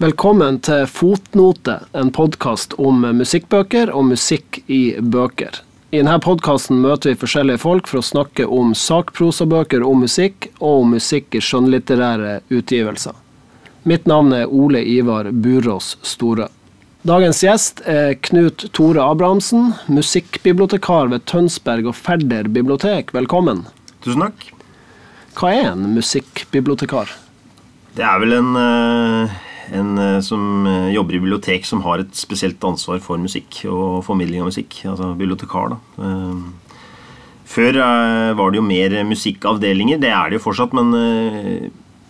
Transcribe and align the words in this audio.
Velkommen 0.00 0.56
til 0.64 0.86
Fotnote, 0.88 1.74
en 1.92 2.08
podkast 2.16 2.72
om 2.80 3.02
musikkbøker 3.18 3.90
og 3.92 4.06
musikk 4.08 4.56
i 4.72 4.94
bøker. 4.96 5.58
I 5.92 5.98
denne 5.98 6.14
podkasten 6.24 6.78
møter 6.80 7.10
vi 7.10 7.18
forskjellige 7.20 7.60
folk 7.60 7.90
for 7.90 8.00
å 8.00 8.06
snakke 8.08 8.46
om 8.48 8.70
sakprosabøker 8.72 9.84
om 9.84 10.00
musikk, 10.00 10.46
og 10.56 10.86
om 10.86 10.94
musikk 10.96 11.36
i 11.36 11.42
skjønnlitterære 11.44 12.38
utgivelser. 12.48 13.18
Mitt 13.84 14.08
navn 14.08 14.32
er 14.38 14.48
Ole 14.48 14.80
Ivar 14.88 15.28
Burås 15.36 15.90
Store. 16.00 16.48
Dagens 17.04 17.42
gjest 17.44 17.84
er 17.84 18.14
Knut 18.24 18.70
Tore 18.72 19.04
Abrahamsen, 19.04 19.74
musikkbibliotekar 19.92 21.12
ved 21.12 21.28
Tønsberg 21.28 21.92
og 21.92 21.98
Færder 22.00 22.48
bibliotek. 22.48 23.12
Velkommen. 23.12 23.66
Tusen 24.00 24.24
takk. 24.24 24.48
Hva 25.36 25.52
er 25.58 25.70
en 25.74 25.90
musikkbibliotekar? 25.92 27.12
Det 28.00 28.08
er 28.08 28.24
vel 28.24 28.38
en 28.40 28.52
uh 28.56 29.38
en 29.72 29.98
eh, 29.98 30.20
som 30.24 30.66
eh, 30.66 30.90
jobber 30.94 31.16
i 31.16 31.20
bibliotek 31.22 31.66
som 31.68 31.82
har 31.84 32.02
et 32.02 32.14
spesielt 32.16 32.62
ansvar 32.66 33.00
for 33.04 33.20
musikk 33.22 33.62
og 33.70 34.02
formidling 34.06 34.42
av 34.42 34.50
musikk. 34.50 34.80
Altså 34.90 35.12
bibliotekar, 35.18 35.74
da. 35.74 35.78
Eh, 36.06 36.80
før 37.50 37.80
var 38.38 38.52
det 38.52 38.60
jo 38.60 38.62
mer 38.62 38.92
musikkavdelinger. 39.08 39.98
Det 39.98 40.10
er 40.14 40.30
det 40.30 40.36
jo 40.38 40.42
fortsatt, 40.44 40.70
men 40.70 40.92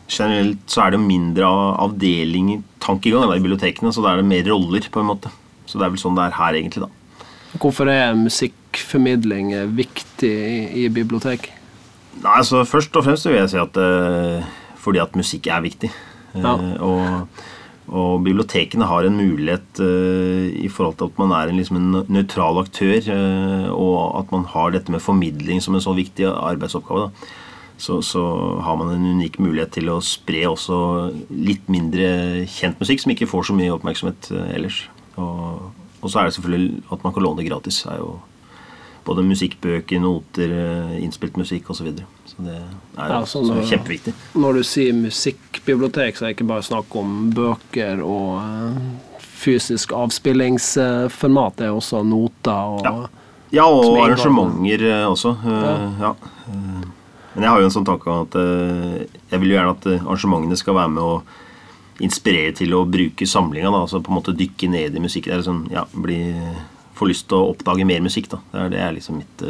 generelt 0.04 0.66
så 0.68 0.82
er 0.82 0.92
det 0.92 0.98
jo 0.98 1.06
mindre 1.06 1.48
avdelinger, 1.80 2.60
tankegang, 2.84 3.24
i 3.32 3.40
bibliotekene. 3.40 3.88
Så 3.88 4.04
da 4.04 4.12
er 4.12 4.20
det 4.20 4.28
mer 4.28 4.44
roller, 4.50 4.84
på 4.84 5.00
en 5.00 5.08
måte. 5.08 5.32
Så 5.64 5.80
det 5.80 5.86
er 5.86 5.94
vel 5.94 6.02
sånn 6.02 6.18
det 6.18 6.26
er 6.26 6.36
her, 6.36 6.58
egentlig, 6.60 6.84
da. 6.84 7.24
Hvorfor 7.56 7.88
er 7.88 8.12
musikkformidling 8.20 9.54
viktig 9.80 10.34
i, 10.76 10.84
bibliotek? 10.92 11.48
Nei, 12.20 12.36
altså 12.36 12.60
Først 12.68 13.00
og 13.00 13.08
fremst 13.08 13.24
vil 13.24 13.40
jeg 13.40 13.54
si 13.54 13.64
at 13.64 13.80
fordi 14.84 15.00
at 15.00 15.16
musikk 15.16 15.48
er 15.48 15.64
viktig. 15.64 15.88
Ja. 16.34 16.54
Og 16.78 17.26
og 17.90 18.22
bibliotekene 18.22 18.86
har 18.86 19.06
en 19.06 19.18
mulighet 19.18 19.80
uh, 19.82 20.46
i 20.46 20.68
forhold 20.70 20.98
til 21.00 21.10
at 21.10 21.18
man 21.18 21.32
er 21.34 21.50
en, 21.50 21.58
liksom 21.58 21.78
en 21.80 22.04
nøytral 22.12 22.60
aktør, 22.62 23.02
uh, 23.10 23.66
og 23.74 24.20
at 24.20 24.30
man 24.34 24.46
har 24.52 24.70
dette 24.74 24.94
med 24.94 25.02
formidling 25.02 25.62
som 25.62 25.74
en 25.74 25.82
så 25.82 25.94
viktig 25.96 26.28
arbeidsoppgave. 26.30 27.10
Så, 27.80 28.02
så, 28.04 28.22
har 28.60 28.76
man 28.76 28.92
en 28.92 29.06
unik 29.16 29.38
mulighet 29.40 29.72
til 29.78 29.88
å 29.88 30.02
spre 30.04 30.44
også 30.50 30.78
litt 31.32 31.64
mindre 31.72 32.44
kjent 32.44 32.78
musikk 32.78 33.00
som 33.00 33.14
ikke 33.14 33.28
får 33.30 33.48
så 33.48 33.56
mye 33.56 33.72
oppmerksomhet 33.72 34.28
ellers. 34.52 34.82
Og, 35.16 35.70
og, 36.02 36.06
så 36.12 36.20
er 36.20 36.28
det 36.28 36.34
selvfølgelig 36.36 36.82
at 36.92 37.06
man 37.06 37.16
kan 37.16 37.24
låne 37.24 37.40
det 37.40 37.48
gratis. 37.48 37.80
er 37.88 38.02
jo 38.02 38.18
både 39.10 39.24
musikkbøker, 39.26 39.98
noter, 40.02 40.52
innspilt 41.02 41.38
musikk 41.40 41.70
osv. 41.72 41.80
Så, 41.80 41.86
videre. 41.88 42.06
så 42.30 42.46
det 42.46 42.56
er 42.56 43.10
ja, 43.10 43.20
så 43.26 43.42
når, 43.42 43.64
kjempeviktig. 43.72 44.14
Når 44.38 44.60
du 44.60 44.66
sier 44.66 44.94
musikkbibliotek, 44.94 46.16
så 46.16 46.24
er 46.24 46.30
det 46.30 46.36
ikke 46.38 46.50
bare 46.52 46.66
snakk 46.66 46.94
om 47.00 47.16
bøker 47.34 48.04
og 48.06 48.38
uh, 48.38 49.26
fysisk 49.42 49.96
avspillingsformat. 49.96 51.58
Det 51.58 51.66
er 51.68 51.74
også 51.74 52.04
noter 52.06 52.76
og 52.76 52.86
Ja, 52.86 52.94
ja 53.58 53.66
og 53.66 53.98
arrangementer 54.04 54.86
eh, 54.92 55.04
også. 55.10 55.34
Ja. 56.00 56.14
Men 57.34 57.46
jeg 57.46 57.50
har 57.50 57.60
jo 57.62 57.68
en 57.68 57.74
sånn 57.74 57.86
tanke 57.86 58.14
at 58.24 58.34
jeg 58.36 59.38
vil 59.38 59.52
jo 59.52 59.56
gjerne 59.56 59.74
at 59.76 59.86
arrangementene 60.00 60.58
skal 60.58 60.76
være 60.76 60.94
med 60.96 61.06
å 61.06 61.14
inspirere 62.04 62.52
til 62.56 62.74
å 62.74 62.84
bruke 62.88 63.26
samlinga. 63.28 63.70
Altså 63.74 64.00
på 64.02 64.12
en 64.12 64.18
måte 64.18 64.36
dykke 64.36 64.70
ned 64.72 64.96
i 64.96 65.02
musikk. 65.02 65.28
Det 65.28 65.38
er 65.38 65.46
sånn, 65.46 65.64
ja, 65.72 65.84
bli, 65.92 66.20
få 67.00 67.08
lyst 67.10 67.28
til 67.30 67.40
å 67.40 67.50
oppdage 67.54 67.88
mer 67.88 68.04
musikk. 68.04 68.30
da. 68.32 68.40
Det 68.52 68.62
er, 68.62 68.72
det 68.76 68.84
er 68.84 68.96
liksom 68.96 69.20
mitt 69.22 69.44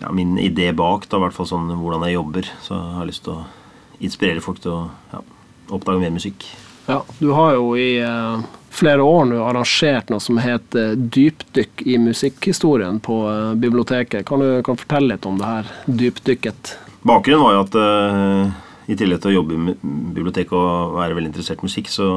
ja, 0.00 0.12
min 0.12 0.38
idé 0.38 0.72
bak, 0.72 1.08
da, 1.08 1.18
i 1.18 1.24
hvert 1.24 1.36
fall 1.36 1.48
sånn 1.48 1.68
hvordan 1.74 2.06
jeg 2.06 2.16
jobber. 2.16 2.48
Så 2.64 2.76
jeg 2.76 2.96
har 3.00 3.08
lyst 3.08 3.26
til 3.26 3.36
å 3.36 3.44
inspirere 4.00 4.44
folk 4.44 4.62
til 4.64 4.72
å 4.76 4.80
ja, 5.12 5.22
oppdage 5.76 6.02
mer 6.02 6.14
musikk. 6.14 6.46
Ja, 6.86 7.02
Du 7.18 7.30
har 7.36 7.54
jo 7.54 7.74
i 7.78 8.00
uh, 8.02 8.40
flere 8.74 9.04
år 9.04 9.28
nå 9.30 9.42
arrangert 9.44 10.10
noe 10.10 10.22
som 10.22 10.40
heter 10.42 10.96
Dypdykk 10.96 11.84
i 11.86 11.98
musikkhistorien 12.02 12.98
på 13.04 13.20
uh, 13.28 13.52
biblioteket. 13.54 14.24
Kan 14.26 14.42
du 14.42 14.62
kan 14.66 14.80
fortelle 14.80 15.14
litt 15.14 15.28
om 15.28 15.38
det 15.38 15.50
her 15.50 15.70
dypdykket? 15.86 16.74
Bakgrunnen 17.06 17.44
var 17.44 17.54
jo 17.56 17.62
at 17.66 17.78
uh, 17.78 18.56
i 18.90 18.96
tillegg 18.98 19.22
til 19.22 19.30
å 19.30 19.36
jobbe 19.38 19.54
i 19.56 19.76
biblioteket 20.16 20.56
og 20.56 20.96
være 20.96 21.14
veldig 21.18 21.30
interessert 21.30 21.62
i 21.62 21.68
musikk, 21.68 21.92
så, 21.92 22.08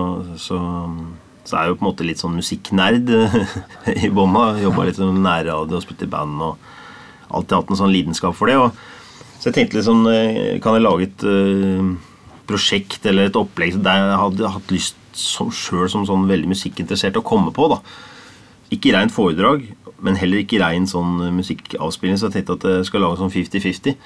så, 0.41 0.57
så 1.43 1.57
er 1.57 1.65
jeg 1.65 1.73
jo 1.73 1.77
på 1.79 1.83
en 1.83 1.89
måte 1.89 2.05
litt 2.07 2.21
sånn 2.21 2.37
musikknerd 2.37 3.09
i 4.05 4.09
Bomma. 4.13 4.53
Jobba 4.63 4.87
litt 4.87 5.01
med 5.03 5.23
nærradio 5.25 5.79
og 5.79 5.83
spilte 5.83 6.07
i 6.07 6.11
band. 6.11 6.39
og 6.41 6.71
alltid 7.33 7.57
hatt 7.57 7.71
en 7.73 7.79
sånn 7.81 7.93
lidenskap 7.93 8.35
for 8.37 8.49
det. 8.49 8.57
Og, 8.61 8.73
så 9.39 9.49
jeg 9.49 9.57
tenkte 9.57 9.79
liksom 9.79 10.05
eh, 10.07 10.57
Kan 10.63 10.77
jeg 10.77 10.85
lage 10.85 11.07
et 11.09 11.23
uh, 11.27 11.93
prosjekt 12.47 13.05
eller 13.09 13.27
et 13.27 13.39
opplegg 13.39 13.75
der 13.83 13.99
jeg 13.99 14.19
hadde 14.21 14.51
hatt 14.55 14.73
lyst 14.73 14.99
sjøl 15.13 15.89
som 15.91 16.05
sånn 16.07 16.29
veldig 16.29 16.49
musikkinteressert 16.53 17.19
å 17.19 17.25
komme 17.25 17.53
på? 17.55 17.67
da 17.71 17.81
Ikke 18.73 18.93
reint 18.95 19.13
foredrag, 19.13 19.67
men 20.03 20.17
heller 20.19 20.41
ikke 20.41 20.61
rein 20.63 20.87
sånn 20.89 21.19
musikkavspilling. 21.37 22.19
Så 22.19 22.29
jeg 22.29 22.39
tenkte 22.39 22.57
at 22.59 22.69
jeg 22.69 22.87
skal 22.89 23.05
lage 23.05 23.19
sånn 23.21 23.33
50-50. 23.33 23.97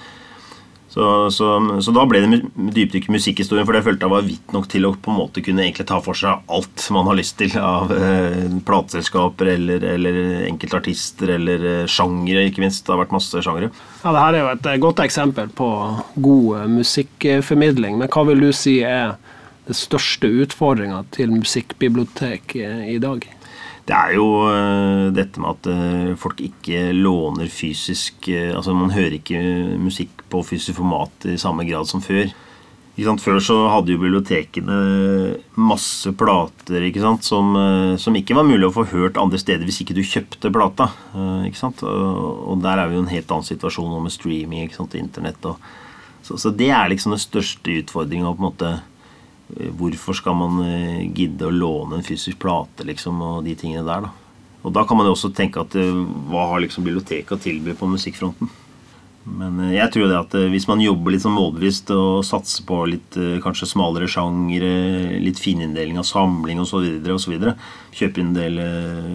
Så, 0.97 1.31
så, 1.31 1.47
så, 1.81 1.91
da 1.93 2.03
ble 2.09 2.23
det 2.23 2.37
dypdykk 2.73 3.05
i 3.05 3.13
musikkhistorien, 3.13 3.67
for 3.67 3.77
det 3.77 3.83
følte 3.85 4.07
jeg 4.07 4.13
var 4.15 4.23
vidt 4.25 4.53
nok 4.55 4.65
til 4.71 4.87
å 4.87 4.95
på 4.97 5.11
en 5.13 5.19
måte 5.19 5.43
kunne 5.45 5.61
egentlig 5.61 5.85
ta 5.91 5.99
for 6.01 6.17
seg 6.17 6.41
alt 6.49 6.85
man 6.95 7.05
har 7.11 7.19
lyst 7.19 7.35
til 7.37 7.53
av 7.61 7.93
eh, 7.93 8.47
plateselskaper 8.65 9.51
eller, 9.53 9.85
eller 9.93 10.17
enkeltartister 10.47 11.35
eller 11.35 11.67
eh, 11.69 11.83
sjangere, 11.91 12.47
ikke 12.49 12.65
minst. 12.65 12.81
Det 12.87 12.95
har 12.95 13.03
vært 13.03 13.13
masse 13.13 13.43
sjangere. 13.45 13.69
Ja, 14.01 14.09
det 14.15 14.23
her 14.23 14.39
er 14.39 14.41
jo 14.41 14.51
et 14.55 14.71
eh, 14.71 14.81
godt 14.87 15.03
eksempel 15.05 15.53
på 15.61 15.69
god 16.15 16.49
eh, 16.63 16.67
musikkformidling. 16.79 18.01
Men 18.01 18.09
hva 18.17 18.25
vil 18.31 18.47
du 18.47 18.49
si 18.55 18.79
er 18.81 19.19
den 19.67 19.77
største 19.77 20.33
utfordringa 20.47 21.03
til 21.13 21.37
musikkbibliotek 21.37 22.57
eh, 22.57 22.87
i 22.95 22.97
dag? 23.03 23.29
Det 23.87 23.95
er 23.95 24.17
jo 24.17 24.25
uh, 24.43 25.07
dette 25.15 25.39
med 25.39 25.53
at 25.53 25.69
uh, 25.71 26.17
folk 26.19 26.41
ikke 26.43 26.89
låner 26.95 27.47
fysisk 27.51 28.27
uh, 28.33 28.57
Altså 28.57 28.75
man 28.75 28.91
hører 28.91 29.15
ikke 29.21 29.39
musikk 29.79 30.25
på 30.27 30.43
fysisk 30.43 30.81
format 30.81 31.29
i 31.31 31.37
samme 31.39 31.63
grad 31.69 31.87
som 31.87 32.03
før. 32.03 32.27
Før 32.97 33.37
så 33.45 33.55
hadde 33.69 33.93
jo 33.93 33.99
bibliotekene 34.01 34.75
masse 35.61 36.09
plater 36.17 36.87
ikke? 36.87 37.03
Som, 37.21 37.53
som, 38.01 38.15
ikke 38.17 38.33
var 38.33 38.47
mulig 38.47 38.65
å 38.65 38.73
få 38.73 38.87
hørt 38.89 39.19
andre 39.21 39.37
steder 39.37 39.69
hvis 39.69 39.83
ikke 39.83 39.93
du 39.93 40.01
kjøpte 40.01 40.49
plata. 40.49 40.87
og 41.13 42.55
der 42.63 42.81
er 42.81 42.89
vi 42.89 42.97
jo 42.97 43.03
en 43.03 43.11
helt 43.11 43.29
annen 43.29 43.45
situasjon 43.45 43.91
nå 43.93 44.01
med 44.01 44.15
streaming 44.15 44.65
ikke 44.65 44.79
sant? 44.79 44.97
internett. 44.97 45.45
Og, 45.45 45.61
så, 46.25 46.39
så, 46.41 46.49
det 46.49 46.71
er 46.73 46.89
liksom 46.89 47.13
den 47.13 47.21
største 47.21 47.77
utfordringa. 47.83 48.33
Hvorfor 49.55 50.17
skal 50.17 50.35
man 50.35 50.59
eh, 50.65 51.07
gidde 51.15 51.47
å 51.47 51.53
låne 51.53 51.99
en 51.99 52.05
fysisk 52.05 52.39
plate 52.43 52.85
liksom, 52.87 53.21
og 53.23 53.43
de 53.47 53.55
tingene 53.55 53.85
der? 53.87 54.07
da? 54.07 54.11
Og 54.67 54.73
da 54.75 54.83
kan 54.83 54.99
man 54.99 55.07
jo 55.07 55.15
også 55.15 55.31
tenke 55.35 55.61
at 55.63 55.75
eh, 55.79 56.01
hva 56.31 56.49
har 56.51 56.63
liksom 56.63 56.83
biblioteket 56.87 57.37
å 57.37 57.41
tilby 57.41 57.75
på 57.77 57.89
musikkfronten? 57.89 58.51
Men 59.27 59.59
jeg 59.73 59.91
tror 59.91 60.07
det 60.07 60.17
at 60.17 60.35
hvis 60.53 60.67
man 60.69 60.81
jobber 60.81 61.13
litt 61.13 61.23
sånn 61.23 61.35
målbevisst 61.35 61.91
og 61.93 62.23
satser 62.25 62.63
på 62.67 62.79
litt 62.87 63.17
kanskje 63.43 63.67
smalere 63.69 64.07
sjangere, 64.09 65.19
litt 65.19 65.41
fininndeling 65.43 65.99
av 65.99 66.07
samling 66.07 66.61
osv., 66.63 66.85
kjøper 67.97 68.21
inn 68.21 68.31
en 68.31 68.37
del 68.37 68.59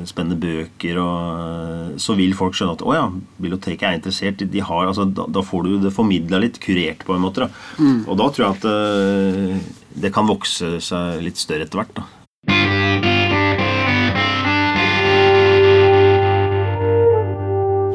spennende 0.08 0.38
bøker, 0.42 1.00
og, 1.00 1.98
så 2.02 2.16
vil 2.18 2.36
folk 2.36 2.56
skjønne 2.58 2.76
at 2.76 2.84
å 2.84 2.96
ja, 2.96 3.04
biblioteket 3.38 3.88
er 3.88 3.98
interessert. 3.98 4.44
De 4.52 4.64
har, 4.64 4.88
altså, 4.90 5.08
da, 5.08 5.28
da, 5.32 5.44
får 5.46 5.68
du 5.68 5.76
det 5.86 5.94
formidla 5.96 6.42
litt, 6.42 6.60
kurert 6.62 7.06
på 7.08 7.16
en 7.16 7.24
måte. 7.24 7.46
Da. 7.46 7.62
Mm. 7.78 8.02
Og 8.06 8.18
da 8.20 8.28
tror 8.28 8.48
jeg 8.48 8.58
at 8.58 9.70
det 10.02 10.12
kan 10.14 10.28
vokse 10.28 10.76
seg 10.82 11.22
litt 11.24 11.40
større 11.40 11.68
etter 11.68 11.82
hvert. 11.82 11.96
da. 12.02 12.21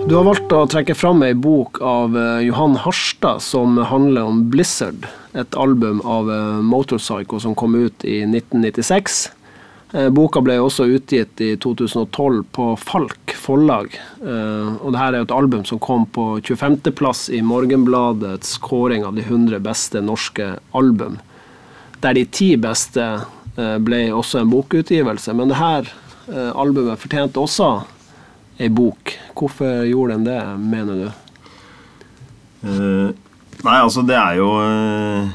Du 0.08 0.14
har 0.16 0.24
valgt 0.24 0.54
å 0.56 0.62
trekke 0.72 0.94
fram 0.96 1.20
ei 1.26 1.34
bok 1.36 1.82
av 1.84 2.14
eh, 2.16 2.46
Johan 2.46 2.78
Harstad 2.80 3.42
som 3.44 3.74
handler 3.90 4.30
om 4.30 4.38
Blizzard. 4.48 5.04
Et 5.36 5.58
album 5.60 5.98
av 6.08 6.30
eh, 6.32 6.62
Motorpsycho 6.64 7.42
som 7.44 7.56
kom 7.60 7.76
ut 7.76 8.06
i 8.08 8.22
1996. 8.24 9.18
Eh, 9.92 10.08
boka 10.16 10.40
ble 10.40 10.56
også 10.64 10.88
utgitt 10.96 11.44
i 11.44 11.50
2012 11.60 12.40
på 12.56 12.70
Falk 12.80 13.36
forlag. 13.36 13.98
Og 14.22 14.88
dette 14.96 15.10
er 15.10 15.20
et 15.20 15.36
album 15.36 15.68
som 15.68 15.84
kom 15.84 16.08
på 16.16 16.30
25.-plass 16.40 17.26
i 17.36 17.44
Morgenbladets 17.44 18.56
kåring 18.64 19.04
av 19.04 19.20
de 19.20 19.28
100 19.28 19.60
beste 19.68 20.00
norske 20.00 20.54
album 20.72 21.20
der 22.00 22.16
de 22.16 22.24
ti 22.32 22.54
beste 22.62 23.04
ble 23.58 24.02
også 24.14 24.40
en 24.40 24.56
bokutgivelse. 24.56 25.36
Men 25.36 25.52
dette 25.52 26.52
albumet 26.56 27.02
fortjente 27.02 27.44
også 27.44 27.72
ei 28.60 28.70
bok. 28.74 29.14
Hvorfor 29.38 29.86
gjorde 29.88 30.18
den 30.18 30.28
det, 30.28 30.42
mener 30.58 31.02
du? 31.02 31.08
Uh, 32.68 33.10
nei, 33.64 33.78
altså 33.78 34.02
det 34.02 34.16
er 34.18 34.40
jo 34.40 34.48
uh, 34.58 35.28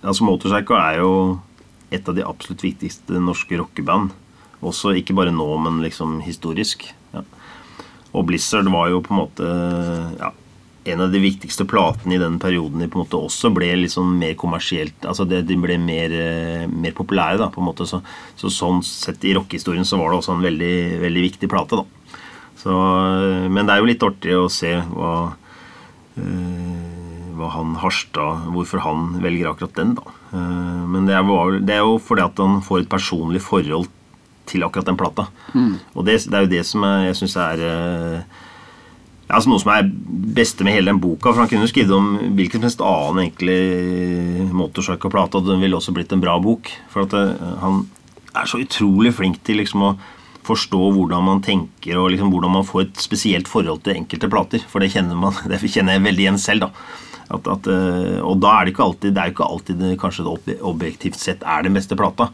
Altså 0.00 0.24
Motorpsycho 0.24 0.78
er 0.78 0.94
jo 1.02 1.10
et 1.92 2.06
av 2.08 2.16
de 2.16 2.24
absolutt 2.24 2.62
viktigste 2.64 3.20
norske 3.20 3.58
rockeband. 3.60 4.14
Også 4.64 4.94
ikke 4.96 5.16
bare 5.18 5.34
nå, 5.34 5.48
men 5.60 5.82
liksom 5.84 6.20
historisk. 6.24 6.86
Ja. 7.12 7.24
Og 8.16 8.24
Blizzard 8.30 8.70
var 8.72 8.88
jo 8.92 9.02
på 9.04 9.12
en 9.12 9.20
måte 9.20 9.50
ja, 10.16 10.30
en 10.84 11.02
av 11.04 11.12
de 11.12 11.20
viktigste 11.20 11.66
platene 11.68 12.16
i 12.16 12.20
den 12.20 12.38
perioden 12.40 12.80
de 12.80 12.88
på 12.88 12.98
en 12.98 13.04
måte 13.04 13.18
også 13.20 13.50
ble 13.52 13.68
liksom 13.82 14.14
mer 14.20 14.32
kommersielt 14.40 15.04
altså 15.04 15.26
det, 15.28 15.42
De 15.48 15.58
ble 15.60 15.76
mer, 15.80 16.14
eh, 16.14 16.64
mer 16.70 16.94
populære, 16.96 17.38
da, 17.42 17.50
på 17.52 17.60
en 17.60 17.68
måte. 17.68 17.86
Så, 17.88 18.00
så 18.40 18.52
sånn 18.52 18.80
sett 18.86 19.24
i 19.28 19.34
rockehistorien 19.36 19.84
så 19.88 20.00
var 20.00 20.10
det 20.10 20.20
også 20.22 20.38
en 20.38 20.46
veldig, 20.46 20.76
veldig 21.04 21.26
viktig 21.28 21.50
plate, 21.52 21.82
da. 21.82 22.16
Så, 22.60 22.72
eh, 22.72 23.48
men 23.52 23.66
det 23.66 23.76
er 23.76 23.82
jo 23.82 23.90
litt 23.92 24.08
artig 24.08 24.36
å 24.36 24.48
se 24.52 24.72
hva 24.94 25.12
øh, 26.20 27.00
hva 27.40 27.48
han 27.54 27.76
Harstad 27.80 28.50
Hvorfor 28.52 28.82
han 28.84 29.14
velger 29.24 29.48
akkurat 29.50 29.78
den, 29.78 29.94
da. 29.96 30.16
Uh, 30.34 30.84
men 30.90 31.08
det 31.08 31.16
er, 31.16 31.24
det 31.64 31.78
er, 31.78 31.86
jo 31.86 31.96
fordi 32.02 32.26
at 32.26 32.38
han 32.42 32.60
får 32.62 32.84
et 32.84 32.92
personlig 32.92 33.40
forhold 33.42 33.88
til 34.50 34.66
akkurat 34.66 34.90
den 34.90 34.98
plata. 35.00 35.26
Mm. 35.54 35.78
Og 35.94 36.06
det, 36.06 36.20
det, 36.26 36.36
er 36.36 36.44
jo 36.44 36.52
det 36.52 36.62
som 36.68 36.84
jeg, 36.86 37.08
jeg 37.08 37.18
syns 37.20 37.36
er 37.40 37.64
ja, 39.30 39.36
altså 39.36 39.52
noe 39.52 39.62
som 39.62 39.70
er 39.70 39.88
beste 40.34 40.66
med 40.66 40.74
hele 40.74 40.90
den 40.90 41.00
boka. 41.02 41.30
For 41.30 41.44
han 41.44 41.50
kunne 41.50 41.66
jo 41.68 41.70
skrevet 41.70 41.94
om 41.94 42.34
hvilken 42.36 42.58
som 42.58 42.66
helst 42.66 42.80
annen 42.82 43.20
egentlig 43.22 44.48
motorsykkelplate, 44.56 45.38
og 45.38 45.50
den 45.50 45.62
ville 45.62 45.78
også 45.78 45.94
blitt 45.94 46.10
en 46.14 46.22
bra 46.22 46.34
bok. 46.42 46.70
For 46.90 47.06
at 47.06 47.14
det, 47.14 47.52
han 47.62 47.84
er 48.34 48.50
så 48.50 48.62
utrolig 48.62 49.14
flink 49.14 49.38
til 49.46 49.60
liksom 49.62 49.86
å 49.86 49.92
forstå 50.46 50.80
hvordan 50.96 51.26
man 51.28 51.42
tenker, 51.44 52.00
og 52.00 52.10
liksom 52.10 52.32
hvordan 52.32 52.56
man 52.58 52.66
får 52.66 52.88
et 52.88 53.04
spesielt 53.04 53.50
forhold 53.50 53.84
til 53.84 54.00
enkelte 54.00 54.30
plater. 54.32 54.66
For 54.66 54.82
det 54.82 54.90
kjenner, 54.96 55.18
man, 55.18 55.38
det 55.52 55.62
kjenner 55.62 55.96
jeg 55.96 56.06
veldig 56.08 56.26
igjen 56.26 56.42
selv. 56.42 56.66
da. 56.66 56.98
At, 57.30 57.46
at, 57.46 57.70
uh, 57.70 58.18
og 58.26 58.40
da 58.42 58.56
er 58.56 58.66
det 58.66 58.72
ikke 58.72 58.88
alltid 58.88 59.12
det 59.14 59.22
er 59.22 59.28
jo 59.28 59.34
ikke 59.36 59.46
alltid 59.46 59.76
det, 59.78 59.92
kanskje 60.02 60.24
det 60.48 60.56
objektivt 60.66 61.20
sett 61.20 61.46
er 61.46 61.62
den 61.62 61.78
beste 61.78 61.94
plata. 61.94 62.32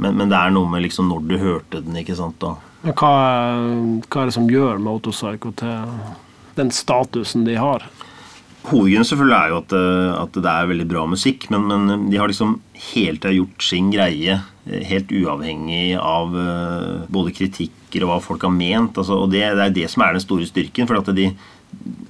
Men, 0.00 0.16
men, 0.16 0.32
det 0.32 0.38
er 0.38 0.54
noe 0.56 0.70
med 0.72 0.86
liksom 0.86 1.12
når 1.12 1.28
du 1.28 1.36
hørte 1.42 1.84
den. 1.84 2.00
ikke 2.00 2.16
sant 2.16 2.40
da. 2.40 2.54
Hva, 2.80 3.12
hva 4.08 4.22
er 4.22 4.30
det 4.30 4.32
som 4.32 4.48
gjør 4.48 4.80
Motorpsycho 4.80 5.52
til 5.60 5.84
den 6.56 6.72
statusen 6.74 7.44
de 7.46 7.56
har? 7.60 7.86
Hovedgrunnen 8.68 9.08
selvfølgelig 9.08 9.36
er 9.38 9.52
jo 9.52 9.58
at, 9.62 9.74
eh, 9.76 10.10
at, 10.20 10.34
det 10.36 10.52
er 10.52 10.70
veldig 10.70 10.86
bra 10.90 11.04
musikk, 11.08 11.46
men, 11.52 11.68
men 11.70 12.08
de 12.12 12.18
har 12.20 12.28
liksom 12.28 12.58
helt 12.92 13.24
gjort 13.24 13.64
sin 13.64 13.88
greie 13.92 14.36
eh, 14.36 14.82
helt 14.90 15.12
uavhengig 15.16 15.94
av 15.96 16.36
både 17.08 17.32
kritikker 17.36 18.04
og 18.04 18.12
hva 18.12 18.18
folk 18.24 18.44
har 18.44 18.52
ment. 18.54 19.00
Altså, 19.00 19.16
og 19.24 19.32
det, 19.32 19.46
det, 19.56 19.64
er 19.64 19.78
det 19.80 19.88
som 19.92 20.04
er 20.04 20.14
den 20.14 20.24
store 20.24 20.48
styrken. 20.48 20.90
for 20.90 21.00
at 21.00 21.08
de, 21.16 21.30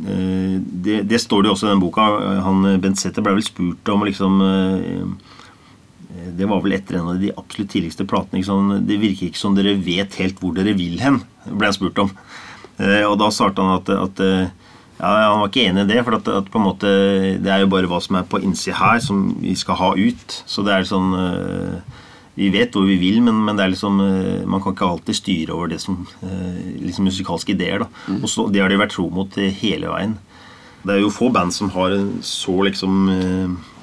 det, 0.00 1.02
det, 1.06 1.20
står 1.22 1.42
det 1.42 1.50
jo 1.50 1.54
også 1.54 1.68
i 1.68 1.72
den 1.72 1.82
boka. 1.84 2.08
Han, 2.44 2.66
Bent 2.82 3.00
Zetter 3.00 3.24
ble 3.24 3.38
vel 3.38 3.46
spurt 3.46 3.92
om 3.92 4.04
liksom 4.08 4.42
det 6.36 6.46
var 6.48 6.60
vel 6.64 6.74
etter 6.74 6.98
en 6.98 7.12
av 7.12 7.20
de 7.20 7.30
absolutt 7.38 7.70
tidligste 7.72 8.04
platene. 8.08 8.40
Liksom, 8.40 8.72
det 8.88 8.98
virker 9.00 9.30
ikke 9.30 9.40
som 9.40 9.54
dere 9.56 9.76
vet 9.78 10.16
helt 10.20 10.40
hvor 10.42 10.54
dere 10.56 10.74
vil 10.76 10.98
hen, 11.00 11.20
ble 11.46 11.70
han 11.70 11.76
spurt 11.76 12.00
om. 12.02 12.10
Eh, 12.80 13.04
og 13.04 13.18
da 13.20 13.28
svarte 13.34 13.60
han 13.60 13.76
at, 13.76 13.90
at 13.92 14.22
eh, 14.24 14.50
ja, 15.00 15.10
Han 15.30 15.42
var 15.42 15.48
ikke 15.48 15.64
enig 15.68 15.86
i 15.86 15.90
det, 15.94 16.02
for 16.04 16.16
at, 16.18 16.28
at, 16.40 16.50
på 16.52 16.60
en 16.60 16.66
måte, 16.66 16.90
det 17.40 17.52
er 17.52 17.64
jo 17.64 17.72
bare 17.72 17.88
hva 17.88 18.00
som 18.04 18.18
er 18.18 18.28
på 18.28 18.40
innsida 18.44 18.76
her, 18.76 19.00
som 19.04 19.30
vi 19.40 19.54
skal 19.56 19.78
ha 19.80 19.94
ut. 19.96 20.36
Så 20.48 20.64
det 20.66 20.74
er 20.74 20.88
sånn 20.88 21.14
eh, 21.16 22.00
Vi 22.36 22.50
vet 22.52 22.76
hvor 22.76 22.84
vi 22.88 22.98
vil, 23.00 23.20
men, 23.24 23.38
men 23.46 23.56
det 23.56 23.64
er 23.64 23.72
liksom, 23.74 24.00
man 24.48 24.62
kan 24.62 24.72
ikke 24.72 24.86
alltid 24.86 25.18
styre 25.18 25.52
over 25.56 25.72
det 25.72 25.80
som 25.82 26.06
liksom 26.22 27.08
musikalske 27.08 27.52
ideer. 27.52 27.82
da. 27.82 27.88
Mm. 28.08 28.20
Og 28.22 28.30
så, 28.32 28.46
Det 28.48 28.62
har 28.62 28.72
de 28.72 28.78
vært 28.80 28.94
tro 28.94 29.08
mot 29.12 29.34
hele 29.36 29.90
veien. 29.90 30.14
Det 30.86 30.94
er 30.94 31.02
jo 31.02 31.12
få 31.12 31.28
band 31.34 31.52
som 31.52 31.72
har 31.74 31.92
en 31.92 32.22
så 32.24 32.54
liksom 32.64 33.10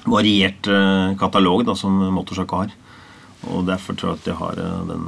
variert 0.09 0.69
katalog 1.19 1.67
da, 1.67 1.75
som 1.77 1.99
Motorshock 2.15 2.55
har. 2.57 2.73
Og 3.51 3.67
derfor 3.67 3.94
tror 3.94 4.15
jeg 4.15 4.21
at 4.21 4.29
de 4.31 4.38
har 4.39 4.61
den 4.89 5.05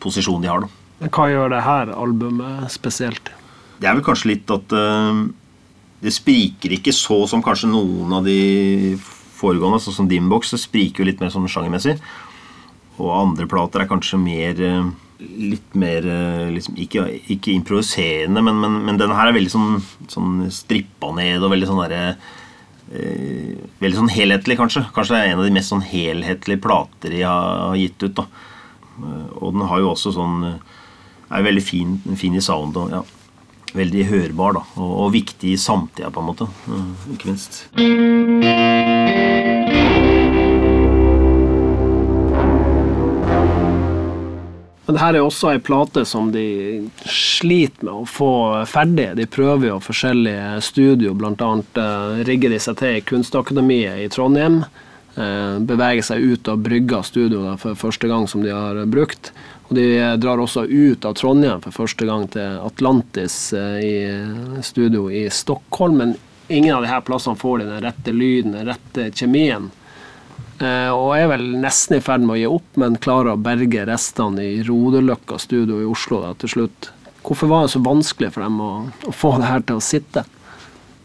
posisjonen 0.00 0.46
de 0.46 0.52
har. 0.54 0.64
da. 0.64 0.87
Men 0.98 1.12
hva 1.14 1.28
gjør 1.30 1.52
det 1.52 1.64
her 1.66 1.92
albumet 1.94 2.70
spesielt? 2.74 3.30
Det 3.78 3.86
er 3.86 3.94
vel 3.94 4.06
kanskje 4.06 4.32
litt 4.32 4.50
at 4.50 4.74
uh, 4.74 5.26
det 6.02 6.14
spriker 6.14 6.74
ikke 6.74 6.94
så 6.94 7.20
som 7.30 7.42
kanskje 7.44 7.70
noen 7.70 8.16
av 8.18 8.26
de 8.26 8.96
foregående, 9.38 9.78
sånn 9.82 10.00
som 10.00 10.08
Dimbox. 10.10 10.54
Det 10.54 10.62
spriker 10.64 11.02
jo 11.02 11.10
litt 11.10 11.22
mer 11.22 11.30
sånn 11.34 11.46
sjangermessig. 11.50 11.94
Og 12.98 13.12
andre 13.14 13.46
plater 13.50 13.84
er 13.84 13.90
kanskje 13.90 14.20
mer 14.22 14.64
uh, 14.64 14.88
Litt 15.18 15.72
mer 15.74 16.04
uh, 16.06 16.44
liksom, 16.54 16.76
ikke, 16.78 17.02
ikke, 17.34 17.50
improviserende, 17.50 18.38
men, 18.38 18.60
men, 18.62 18.76
men 18.86 19.00
denne 19.00 19.16
her 19.18 19.26
er 19.26 19.34
veldig 19.34 19.50
sånn, 19.50 19.80
sånn 20.06 20.44
strippa 20.54 21.10
ned 21.16 21.42
og 21.42 21.50
veldig 21.50 21.66
sånn 21.66 21.80
derre 21.82 22.02
Veldig 22.88 23.98
sånn 23.98 24.12
helhetlig, 24.14 24.54
kanskje. 24.56 24.84
Kanskje 24.94 25.12
det 25.12 25.18
er 25.20 25.32
en 25.32 25.40
av 25.42 25.44
de 25.44 25.52
mest 25.52 25.72
sånn 25.74 25.82
helhetlige 25.84 26.62
plater 26.64 27.12
de 27.12 27.18
har, 27.20 27.74
gitt 27.76 28.00
ut. 28.00 28.14
da. 28.16 28.24
Og 29.42 29.52
den 29.52 29.66
har 29.68 29.82
jo 29.82 29.90
også 29.90 30.14
sånn 30.16 30.38
er 31.28 31.46
veldig 31.46 31.64
fin, 31.64 31.96
fin 32.16 32.36
i 32.36 32.42
sound 32.44 32.76
og 32.80 32.92
ja, 32.92 33.02
veldig 33.76 34.06
hørbar. 34.12 34.58
da, 34.58 34.64
og, 34.76 34.92
og, 35.04 35.12
viktig 35.16 35.54
i 35.54 35.60
samtida, 35.60 36.10
på 36.10 36.22
en 36.22 36.30
måte. 36.30 36.48
Ikke 37.14 37.32
minst. 37.32 37.64
Men 44.88 44.96
det 44.96 45.02
her 45.02 45.18
er 45.18 45.20
også 45.20 45.50
ei 45.52 45.58
plate 45.60 46.00
som 46.08 46.30
de 46.32 46.46
sliter 47.04 47.84
med 47.84 47.92
å 47.92 48.06
få 48.08 48.30
ferdig. 48.64 49.10
De 49.18 49.26
prøver 49.28 49.68
jo 49.68 49.82
forskjellige 49.84 50.62
studio, 50.64 51.12
bl.a. 51.12 51.34
Uh, 51.76 52.22
rigger 52.24 52.54
de 52.54 52.60
seg 52.64 52.78
til 52.80 52.96
i 52.96 53.02
Kunstakademiet 53.04 54.00
i 54.00 54.08
Trondheim. 54.08 54.62
Uh, 55.18 55.60
beveger 55.60 56.06
seg 56.08 56.24
ut 56.24 56.48
av 56.48 56.64
Brygga 56.64 57.02
studio 57.04 57.52
for 57.60 57.76
første 57.76 58.08
gang 58.08 58.24
som 58.32 58.40
de 58.40 58.54
har 58.54 58.80
brukt. 58.88 59.34
Og 59.68 59.76
de 59.76 59.88
drar 60.16 60.40
også 60.40 60.64
ut 60.64 61.04
av 61.04 61.16
Trondheim 61.18 61.60
for 61.64 61.84
første 61.84 62.06
gang 62.08 62.24
til 62.32 62.60
Atlantis 62.64 63.52
eh, 63.52 63.80
i 63.84 64.62
studio 64.64 65.10
i 65.12 65.26
Stockholm. 65.32 65.98
Men 66.00 66.14
ingen 66.48 66.76
av 66.76 66.86
disse 66.86 67.02
plassene 67.04 67.40
får 67.40 67.60
de 67.60 67.68
den 67.68 67.84
rette 67.84 68.14
lyden, 68.14 68.56
den 68.56 68.70
rette 68.70 69.10
kjemien. 69.12 69.68
Eh, 70.58 70.88
og 70.90 71.12
er 71.14 71.28
vel 71.30 71.44
nesten 71.60 71.98
i 71.98 72.02
ferd 72.02 72.24
med 72.24 72.34
å 72.34 72.40
gi 72.40 72.48
opp, 72.50 72.70
men 72.80 72.96
klarer 73.02 73.34
å 73.34 73.42
berge 73.42 73.84
restene 73.86 74.46
i 74.56 74.62
Rodeløkka 74.66 75.38
studio 75.38 75.82
i 75.82 75.86
Oslo 75.86 76.22
da, 76.24 76.32
til 76.40 76.54
slutt. 76.56 76.90
Hvorfor 77.22 77.50
var 77.50 77.66
det 77.66 77.74
så 77.74 77.84
vanskelig 77.84 78.32
for 78.34 78.46
dem 78.46 78.58
å, 78.64 78.72
å 79.06 79.14
få 79.14 79.36
det 79.38 79.50
her 79.50 79.62
til 79.68 79.78
å 79.78 79.84
sitte? 79.84 80.24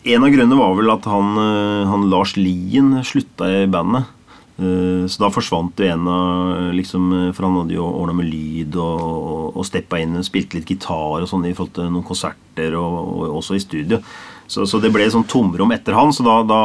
En 0.03 0.23
av 0.25 0.33
grunnene 0.33 0.59
var 0.59 0.73
vel 0.79 0.91
at 0.91 1.05
han, 1.07 1.35
eh, 1.39 1.91
han 1.91 2.09
Lars 2.11 2.37
Lien 2.39 2.95
slutta 3.05 3.51
i 3.51 3.67
bandet. 3.67 4.09
Eh, 4.57 5.05
så 5.09 5.23
da 5.23 5.31
forsvant 5.33 5.81
jo 5.81 5.87
en 5.89 6.09
av 6.13 6.73
liksom, 6.77 7.07
For 7.33 7.47
han 7.47 7.55
hadde 7.57 7.73
jo 7.73 7.87
ordna 7.87 8.19
med 8.19 8.29
lyd 8.29 8.77
og, 8.77 9.01
og, 9.01 9.57
og 9.57 9.65
steppa 9.65 9.97
inn 10.03 10.19
og 10.19 10.27
spilte 10.27 10.59
litt 10.59 10.69
gitar 10.69 11.23
og 11.23 11.29
sånn 11.29 11.47
i 11.49 11.55
forhold 11.57 11.73
til 11.79 11.89
noen 11.89 12.05
konserter 12.05 12.77
og, 12.77 12.99
og 13.01 13.39
også 13.41 13.57
i 13.57 13.63
studio. 13.63 14.01
Så, 14.45 14.67
så, 14.69 14.77
det 14.83 14.91
ble 14.93 15.07
sånn 15.09 15.25
tomrom 15.29 15.73
etter 15.73 15.97
han. 15.97 16.13
Så 16.13 16.25
da, 16.27 16.41
da, 16.45 16.61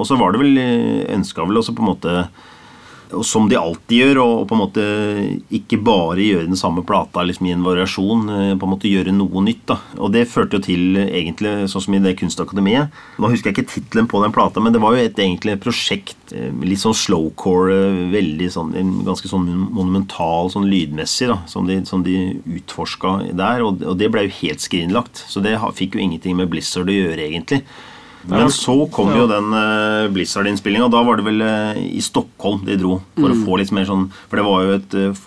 og 0.00 0.06
så 0.08 0.18
var 0.18 0.34
det 0.34 0.42
vel 0.42 0.62
ønska 1.18 1.46
vel 1.46 1.60
også 1.60 1.76
på 1.76 1.84
en 1.84 1.92
måte 1.92 2.14
som 3.24 3.48
de 3.48 3.56
alltid 3.58 4.02
gjør, 4.02 4.20
og 4.22 4.42
på 4.48 4.56
en 4.56 4.60
måte 4.60 4.84
ikke 5.54 5.78
bare 5.84 6.22
gjøre 6.22 6.48
den 6.50 6.58
samme 6.58 6.84
plata 6.86 7.24
liksom 7.26 7.48
i 7.48 7.54
en 7.54 7.64
variasjon. 7.66 8.28
Eh, 8.34 8.54
på 8.58 8.66
en 8.66 8.74
måte 8.74 8.88
Gjøre 8.88 9.12
noe 9.12 9.42
nytt. 9.44 9.66
da. 9.68 9.76
Og 9.98 10.12
det 10.14 10.28
førte 10.30 10.56
jo 10.56 10.64
til, 10.64 10.96
egentlig, 10.96 11.68
sånn 11.68 11.84
som 11.84 11.94
i 11.94 12.00
det 12.00 12.14
Kunstakademiet 12.16 12.94
Nå 13.20 13.28
husker 13.28 13.50
jeg 13.50 13.58
ikke 13.58 13.72
tittelen 13.74 14.08
på 14.08 14.22
den 14.22 14.32
plata, 14.32 14.62
men 14.64 14.72
det 14.72 14.80
var 14.80 14.96
jo 14.96 15.02
et 15.02 15.18
egentlig 15.20 15.58
prosjekt. 15.60 16.16
Eh, 16.32 16.48
litt 16.64 16.80
sånn 16.80 16.96
slowcore, 16.96 17.74
eh, 17.74 18.00
veldig 18.14 18.48
sånn, 18.54 18.72
ganske 19.04 19.28
sånn 19.28 19.44
monumental 19.48 20.48
sånn 20.54 20.70
lydmessig, 20.70 21.28
da, 21.28 21.40
som 21.46 21.68
de, 21.68 21.82
som 21.84 22.02
de 22.02 22.40
utforska 22.46 23.34
der. 23.36 23.62
Og 23.66 23.84
det 23.98 24.10
ble 24.12 24.26
jo 24.28 24.36
helt 24.40 24.64
skrinlagt. 24.64 25.24
Så 25.28 25.42
det 25.44 25.58
fikk 25.76 25.96
jo 25.96 26.02
ingenting 26.02 26.36
med 26.38 26.48
Blizzard 26.48 26.88
å 26.88 26.96
gjøre, 26.96 27.28
egentlig. 27.28 27.62
Men 28.26 28.50
så 28.52 28.74
kom 28.92 29.12
jo 29.14 29.28
den 29.30 29.52
uh, 29.54 30.08
Blizzard-innspillinga. 30.12 30.90
Da 30.92 31.02
var 31.06 31.20
det 31.20 31.26
vel 31.28 31.44
uh, 31.44 31.78
i 31.78 32.02
Stockholm 32.04 32.64
de 32.66 32.76
dro. 32.80 32.98
For 33.16 33.30
mm. 33.30 33.36
å 33.36 33.46
få 33.46 33.60
litt 33.60 33.72
mer 33.74 33.88
sånn 33.88 34.08
For 34.28 34.40
det 34.40 34.44
var 34.46 34.66
jo 34.66 34.74
et 34.76 34.98
uh, 34.98 35.22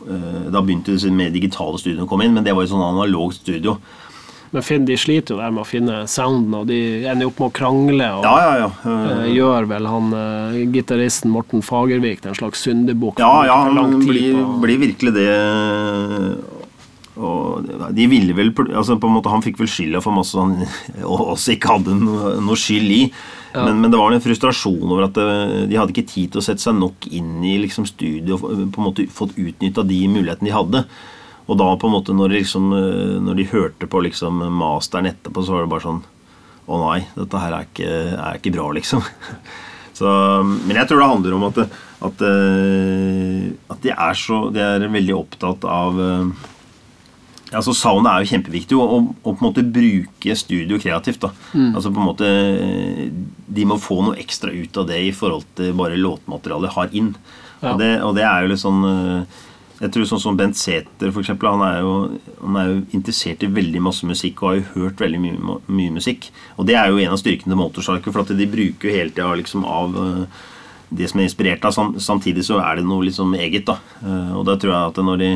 Da 0.52 0.62
begynte 0.62 0.98
det 1.00 1.16
med 1.16 1.34
digitale 1.36 1.80
studioene 1.82 2.06
å 2.06 2.12
komme 2.12 2.28
inn, 2.28 2.36
men 2.38 2.46
det 2.46 2.56
var 2.56 2.68
jo 2.68 2.74
sånn 2.76 2.86
analogt 2.86 3.42
studio. 3.42 3.78
Men 4.52 4.66
Finn, 4.68 4.84
de 4.84 4.98
sliter 5.00 5.38
jo 5.38 5.40
der 5.40 5.54
med 5.56 5.64
å 5.64 5.68
finne 5.68 6.02
sounden, 6.12 6.58
og 6.60 6.66
de 6.68 7.08
ender 7.08 7.30
opp 7.30 7.38
med 7.40 7.54
å 7.54 7.54
krangle. 7.56 8.08
Og 8.20 8.26
ja, 8.28 8.34
ja, 8.60 8.72
ja. 8.84 9.14
gjør 9.32 9.70
vel 9.70 9.88
han 9.88 10.10
gitaristen 10.76 11.32
Morten 11.32 11.64
Fagervik 11.64 12.28
en 12.28 12.36
slags 12.36 12.66
syndebukk. 12.68 13.22
Ja, 13.24 13.46
ja, 13.48 13.62
han 13.70 14.02
blir, 14.04 14.42
blir 14.60 14.82
virkelig 14.84 15.16
det 15.16 15.30
og 17.22 17.94
de 17.94 18.08
ville 18.10 18.34
vel 18.38 18.50
altså 18.72 18.98
på 18.98 19.10
en 19.10 19.16
måte 19.18 19.32
Han 19.32 19.44
fikk 19.46 19.60
vel 19.62 19.70
skylda 19.70 20.02
for 20.04 20.16
masse 20.16 20.38
han 20.40 20.66
også 21.06 21.56
ikke 21.56 21.78
hadde 21.78 21.96
noe, 22.00 22.36
noe 22.42 22.60
skyld 22.60 22.96
i. 22.96 23.04
Ja. 23.52 23.66
Men, 23.68 23.82
men, 23.84 23.92
det 23.92 24.00
var 24.00 24.14
en 24.16 24.24
frustrasjon 24.24 24.88
over 24.88 25.10
at 25.10 25.18
eh, 25.20 25.56
de 25.68 25.80
hadde 25.80 25.92
ikke 25.94 26.08
tid 26.08 26.32
til 26.32 26.42
å 26.42 26.46
sette 26.46 26.64
seg 26.64 26.78
nok 26.78 27.08
inn 27.12 27.42
i 27.44 27.58
liksom, 27.66 27.88
studiet 27.90 28.32
og 28.38 28.46
på 28.48 28.80
en 28.80 28.88
måte 28.88 29.10
fått 29.12 29.36
utnytta 29.36 29.84
de 29.88 30.06
mulighetene 30.12 30.48
de 30.48 30.56
hadde. 30.56 30.86
Og 31.52 31.58
da 31.60 31.68
på 31.76 31.90
en 31.90 31.96
måte 31.98 32.16
når 32.16 32.38
liksom, 32.38 32.72
eh, 32.78 33.18
når 33.26 33.42
de 33.42 33.50
hørte 33.52 33.90
på 33.92 34.06
liksom, 34.08 34.40
masteren 34.56 35.10
etterpå, 35.12 35.44
så 35.44 35.58
var 35.58 35.68
det 35.68 35.74
bare 35.74 35.88
sånn 35.90 36.02
Å 36.72 36.78
nei, 36.80 37.02
dette 37.18 37.40
her 37.42 37.58
er 37.58 37.68
ikke, 37.68 37.92
er 38.16 38.40
ikke 38.40 38.56
bra, 38.56 38.70
liksom. 38.78 39.04
Så, 40.02 40.08
men 40.66 40.78
jeg 40.80 40.88
tror 40.90 41.02
det 41.02 41.08
handler 41.12 41.34
om 41.36 41.44
at, 41.50 41.58
at, 42.08 42.22
eh, 42.26 43.50
at 43.70 43.84
de, 43.84 43.92
er 43.92 44.16
så, 44.18 44.38
de 44.54 44.64
er 44.64 44.86
veldig 44.90 45.14
opptatt 45.14 45.68
av 45.68 46.00
Altså 47.52 47.74
Sound 47.76 48.08
er 48.08 48.24
jo 48.24 48.32
kjempeviktig, 48.32 48.78
å, 48.80 48.86
og, 48.96 49.12
på 49.26 49.34
en 49.36 49.44
måte 49.44 49.64
bruke 49.68 50.36
studio 50.40 50.80
kreativt. 50.80 51.20
da. 51.26 51.32
Mm. 51.52 51.76
Altså 51.76 51.92
på 51.92 52.00
en 52.00 52.08
måte 52.08 52.32
De 53.52 53.66
må 53.68 53.76
få 53.82 54.00
noe 54.06 54.20
ekstra 54.22 54.54
ut 54.56 54.78
av 54.80 54.88
det 54.88 55.00
i 55.10 55.14
forhold 55.16 55.44
til 55.60 55.74
bare 55.76 56.00
låtmaterialet 56.00 56.76
har 56.78 56.94
inn. 56.96 57.14
Ja. 57.62 57.74
Og, 57.74 57.80
det, 57.82 57.90
og 58.02 58.16
det 58.18 58.24
er 58.26 58.42
jo 58.42 58.52
litt 58.54 58.62
sånn 58.64 58.86
eh, 58.88 59.42
Jeg 59.84 59.92
tror 59.94 60.08
sånn 60.10 60.22
som 60.24 60.38
Bent 60.40 60.58
Sæther, 60.58 61.12
eksempel, 61.12 61.50
han 61.52 61.66
er, 61.66 61.82
jo, 61.84 61.92
han 62.42 62.58
er 62.62 62.70
jo 62.72 62.78
interessert 62.98 63.44
i 63.44 63.52
veldig 63.52 63.82
masse 63.84 64.08
musikk 64.08 64.42
og 64.42 64.48
har 64.50 64.58
jo 64.62 64.86
hørt 64.86 65.02
veldig 65.02 65.20
mye, 65.22 65.58
mye 65.68 65.94
musikk. 65.98 66.30
Og 66.56 66.70
det 66.70 66.78
er 66.80 66.90
jo 66.90 67.02
en 67.02 67.14
av 67.16 67.20
styrkene 67.22 67.52
til 67.52 67.60
Motorsarket, 67.60 68.14
for 68.14 68.24
at 68.24 68.34
de 68.38 68.48
bruker 68.50 68.90
jo 68.90 68.96
hele 68.96 69.14
tida 69.14 69.34
liksom 69.38 69.66
av 69.68 69.98
eh, 70.06 70.40
det 70.92 71.10
som 71.10 71.22
er 71.22 71.28
inspirert 71.28 71.66
av. 71.66 71.76
Samtidig 72.04 72.46
så 72.48 72.60
er 72.62 72.80
det 72.80 72.86
noe 72.88 73.08
liksom 73.08 73.34
eget, 73.40 73.66
da. 73.70 73.78
Eh, 74.06 74.32
Og 74.40 74.46
da 74.48 74.58
tror 74.62 74.74
jeg 74.74 74.94
at 74.94 75.04
når 75.10 75.22
de 75.22 75.32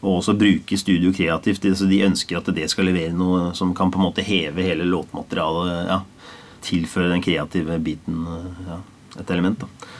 og 0.00 0.18
også 0.20 0.36
bruke 0.40 0.78
studio 0.80 1.12
kreativt, 1.12 1.66
så 1.76 1.88
de 1.88 2.02
ønsker 2.06 2.38
at 2.40 2.48
det 2.56 2.70
skal 2.72 2.88
levere 2.88 3.12
noe 3.16 3.50
som 3.56 3.74
kan 3.76 3.92
på 3.92 4.00
en 4.00 4.06
måte 4.08 4.24
heve 4.24 4.64
hele 4.64 4.88
låtmaterialet. 4.88 5.88
ja, 5.90 6.00
Tilføre 6.64 7.12
den 7.12 7.22
kreative 7.24 7.78
biten 7.80 8.24
ja, 8.68 8.80
et 9.20 9.30
element. 9.30 9.60
da. 9.60 9.90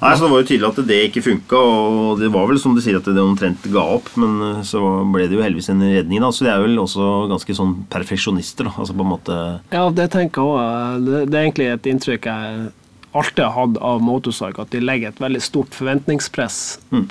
Nei, 0.00 0.14
så 0.16 0.24
Det 0.24 0.30
var 0.32 0.40
jo 0.40 0.48
tydelig 0.48 0.68
at 0.70 0.78
det 0.88 0.98
ikke 1.10 1.22
funka, 1.26 1.58
og 1.60 2.20
det 2.22 2.30
var 2.32 2.46
vel 2.48 2.58
som 2.60 2.72
du 2.72 2.80
sier 2.80 2.96
at 2.96 3.04
det 3.04 3.20
omtrent 3.20 3.66
ga 3.68 3.82
opp. 3.98 4.08
Men 4.16 4.38
eh, 4.46 4.62
så 4.64 4.80
ble 5.12 5.26
det 5.28 5.36
jo 5.36 5.42
heldigvis 5.44 5.68
en 5.74 5.84
redning, 5.84 6.22
da. 6.24 6.30
Så 6.32 6.46
de 6.46 6.52
er 6.54 6.62
vel 6.62 6.80
også 6.80 7.08
ganske 7.28 7.56
sånn 7.58 7.74
perfeksjonister. 7.92 8.70
da, 8.70 8.72
altså 8.80 8.96
på 8.96 9.04
en 9.04 9.12
måte... 9.12 9.36
Ja, 9.74 9.84
det 9.92 10.08
tenker 10.14 10.40
jeg 10.40 10.54
òg. 10.56 11.10
Det 11.28 11.36
er 11.36 11.42
egentlig 11.44 11.68
et 11.74 11.90
inntrykk 11.92 12.30
jeg 12.32 12.70
alltid 13.12 13.44
har 13.44 13.54
hatt 13.56 13.78
av 13.82 14.02
motorsorg, 14.04 14.58
at 14.62 14.70
de 14.74 14.82
legger 14.82 15.10
et 15.10 15.22
veldig 15.22 15.42
stort 15.42 15.74
forventningspress 15.74 16.58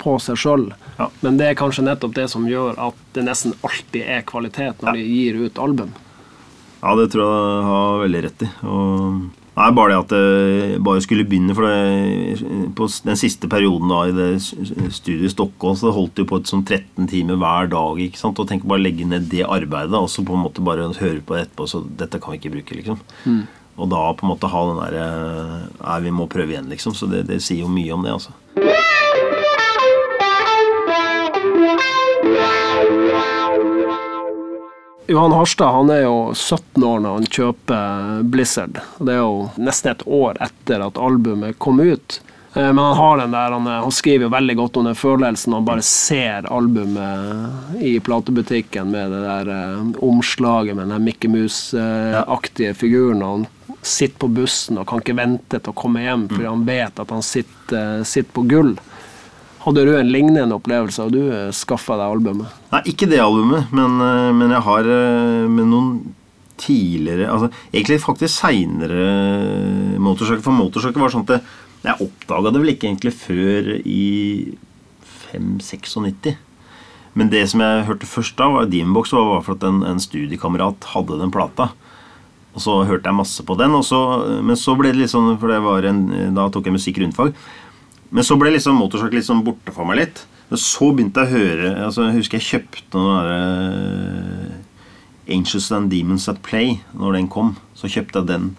på 0.00 0.14
seg 0.22 0.38
sjøl. 0.40 0.68
Ja. 0.98 1.10
Men 1.24 1.40
det 1.40 1.50
er 1.50 1.58
kanskje 1.60 1.84
nettopp 1.86 2.14
det 2.16 2.28
som 2.32 2.48
gjør 2.48 2.78
at 2.80 3.02
det 3.16 3.26
nesten 3.26 3.56
alltid 3.66 4.06
er 4.06 4.24
kvalitet 4.28 4.80
når 4.80 4.96
de 4.96 5.04
gir 5.04 5.42
ut 5.44 5.60
album. 5.60 5.92
Ja, 6.80 6.94
det 6.96 7.10
tror 7.12 7.26
jeg 7.26 7.44
du 7.44 7.68
har 7.68 8.00
veldig 8.06 8.24
rett 8.24 8.46
i. 8.46 8.50
Og 8.64 9.28
Nei, 9.60 9.66
bare 9.76 9.90
det 9.90 9.96
at 9.98 10.12
det 10.14 10.78
bare 10.86 11.02
skulle 11.04 11.26
begynne. 11.28 11.52
For 11.56 11.66
det, 11.66 12.70
på 12.78 12.86
den 13.04 13.18
siste 13.18 13.48
perioden 13.50 13.90
da 13.92 13.98
i 14.08 14.14
det 14.16 14.28
studiet 14.40 15.26
i 15.26 15.32
Stockholm 15.32 15.76
så 15.76 15.92
holdt 15.92 16.16
de 16.16 16.24
på 16.28 16.38
et 16.40 16.48
sånn 16.48 16.62
13 16.64 17.10
timer 17.10 17.36
hver 17.40 17.68
dag. 17.72 18.00
ikke 18.00 18.20
sant? 18.20 18.40
Og 18.40 18.48
tenk 18.48 18.64
bare 18.70 18.80
legge 18.80 19.04
ned 19.08 19.28
det 19.32 19.44
arbeidet, 19.44 19.98
og 19.98 20.08
så 20.08 20.24
på 20.24 20.38
en 20.38 20.46
måte 20.46 20.64
bare 20.64 20.88
høre 20.96 21.20
på 21.20 21.36
det 21.36 21.48
etterpå. 21.48 21.68
Så 21.68 21.82
dette 22.00 22.22
kan 22.22 22.32
vi 22.32 22.40
ikke 22.40 22.54
bruke, 22.54 22.78
liksom. 22.78 23.02
Og 23.80 23.88
da 23.88 24.00
på 24.16 24.26
en 24.26 24.32
måte 24.32 24.48
ha 24.52 24.62
den 24.68 24.80
derre 24.80 25.04
Nei, 25.90 26.00
vi 26.06 26.10
må 26.14 26.28
prøve 26.30 26.54
igjen, 26.54 26.68
liksom. 26.70 26.94
Så 26.94 27.08
det, 27.10 27.24
det 27.26 27.40
sier 27.42 27.64
jo 27.64 27.68
mye 27.72 27.90
om 27.96 28.04
det, 28.06 28.12
altså. 28.14 28.30
Johan 35.06 35.32
Harstad 35.32 35.72
han 35.72 35.90
er 35.90 36.02
jo 36.04 36.18
17 36.34 36.84
år 36.86 37.00
når 37.02 37.14
han 37.16 37.26
kjøper 37.34 38.20
Blizzard. 38.30 38.76
Det 39.02 39.16
er 39.16 39.22
jo 39.24 39.48
nesten 39.58 39.90
et 39.96 40.04
år 40.06 40.38
etter 40.46 40.84
at 40.86 41.00
albumet 41.02 41.58
kom 41.58 41.80
ut. 41.82 42.20
Eh, 42.54 42.68
Men 42.70 42.78
han 42.78 42.96
har 42.96 43.18
den 43.18 43.34
der, 43.34 43.56
han, 43.56 43.66
han 43.66 43.94
skriver 43.94 44.28
jo 44.28 44.32
veldig 44.36 44.56
godt 44.60 44.78
om 44.78 44.86
den 44.86 44.98
følelsen 44.98 45.56
han 45.56 45.66
bare 45.66 45.82
ser 45.86 46.46
albumet 46.46 47.82
i 47.82 47.96
platebutikken 48.06 48.92
med 48.94 49.10
det 49.10 49.24
der 49.26 49.50
eh, 49.56 49.90
omslaget 50.06 50.78
med 50.78 50.92
den 50.94 51.04
Mickey 51.08 51.30
Mouse-aktige 51.32 52.74
figuren. 52.78 53.22
og 53.22 53.32
Han 53.40 53.48
sitter 53.82 54.18
på 54.20 54.28
bussen 54.36 54.80
og 54.80 54.86
kan 54.88 55.00
ikke 55.00 55.16
vente 55.16 55.58
til 55.58 55.72
å 55.72 55.76
komme 55.76 56.02
hjem 56.04 56.26
fordi 56.28 56.48
han 56.48 56.64
vet 56.66 57.00
at 57.00 57.12
han 57.14 57.24
sitter, 57.24 58.02
sitter 58.08 58.32
på 58.36 58.44
gull. 58.50 58.74
Hadde 59.60 59.84
du 59.84 59.92
en 59.96 60.12
lignende 60.12 60.56
opplevelse 60.56 61.04
og 61.04 61.12
du 61.12 61.22
skaffa 61.56 61.98
deg 62.00 62.14
albumet? 62.14 62.60
Nei, 62.72 62.80
ikke 62.92 63.08
det 63.10 63.20
albumet, 63.20 63.72
men, 63.76 63.98
eh, 64.04 64.30
men 64.36 64.54
jeg 64.56 64.64
har 64.68 64.88
eh, 64.88 65.48
med 65.52 65.68
noen 65.68 65.90
tidligere 66.60 67.30
altså 67.32 67.48
Egentlig 67.72 68.02
faktisk 68.02 68.34
seinere 68.34 69.04
motorsykkel. 70.00 70.44
For 70.44 70.56
motorsykkel 70.56 71.04
var 71.04 71.12
sånn 71.12 71.24
at 71.24 71.34
det, 71.34 71.40
jeg 71.86 72.04
oppdaga 72.04 72.52
det 72.52 72.60
vel 72.60 72.72
ikke 72.74 72.88
egentlig 72.90 73.14
før 73.16 73.70
i 73.80 74.04
5-96. 75.30 76.34
Men 77.16 77.30
det 77.32 77.46
som 77.50 77.62
jeg 77.64 77.86
hørte 77.88 78.08
først 78.08 78.36
da, 78.38 78.50
var 78.52 78.68
Dimbox, 78.70 79.14
var 79.16 79.28
bare 79.28 79.44
for 79.46 79.56
at 79.56 79.64
en, 79.66 79.80
en 79.88 80.02
studiekamerat 80.02 80.92
hadde 80.92 81.18
den 81.22 81.32
plata. 81.34 81.70
Og 82.50 82.64
så 82.64 82.76
hørte 82.88 83.06
jeg 83.06 83.18
masse 83.18 83.44
på 83.46 83.54
den, 83.60 83.76
så, 83.86 84.00
men 84.42 84.58
så 84.58 84.74
ble 84.78 84.90
det 84.90 85.04
litt 85.04 85.12
sånn 85.12 85.36
For 85.38 85.52
det 85.52 85.60
var 85.62 85.86
en, 85.86 86.00
da 86.34 86.48
tok 86.50 86.66
jeg 86.66 86.74
musikk 86.74 86.98
rundfag. 87.02 87.36
Men 88.10 88.26
så 88.26 88.34
ble 88.38 88.50
liksom 88.56 88.78
motorsykkel 88.80 89.20
litt 89.20 89.28
sånn 89.28 89.44
borte 89.46 89.74
for 89.74 89.86
meg 89.86 90.00
litt. 90.02 90.24
Men 90.50 90.58
så 90.58 90.90
begynte 90.90 91.22
jeg 91.22 91.30
å 91.30 91.38
høre 91.38 91.68
altså 91.86 92.08
Jeg 92.08 92.16
husker 92.18 92.40
jeg 92.40 92.48
kjøpte 92.48 92.98
noen 92.98 93.20
derre 93.20 94.58
Angels 95.30 95.68
and 95.70 95.92
Demons 95.92 96.26
at 96.32 96.40
Play 96.42 96.80
når 96.90 97.20
den 97.20 97.30
kom. 97.30 97.54
Så 97.78 97.90
kjøpte 97.92 98.24
jeg 98.24 98.32
den. 98.32 98.50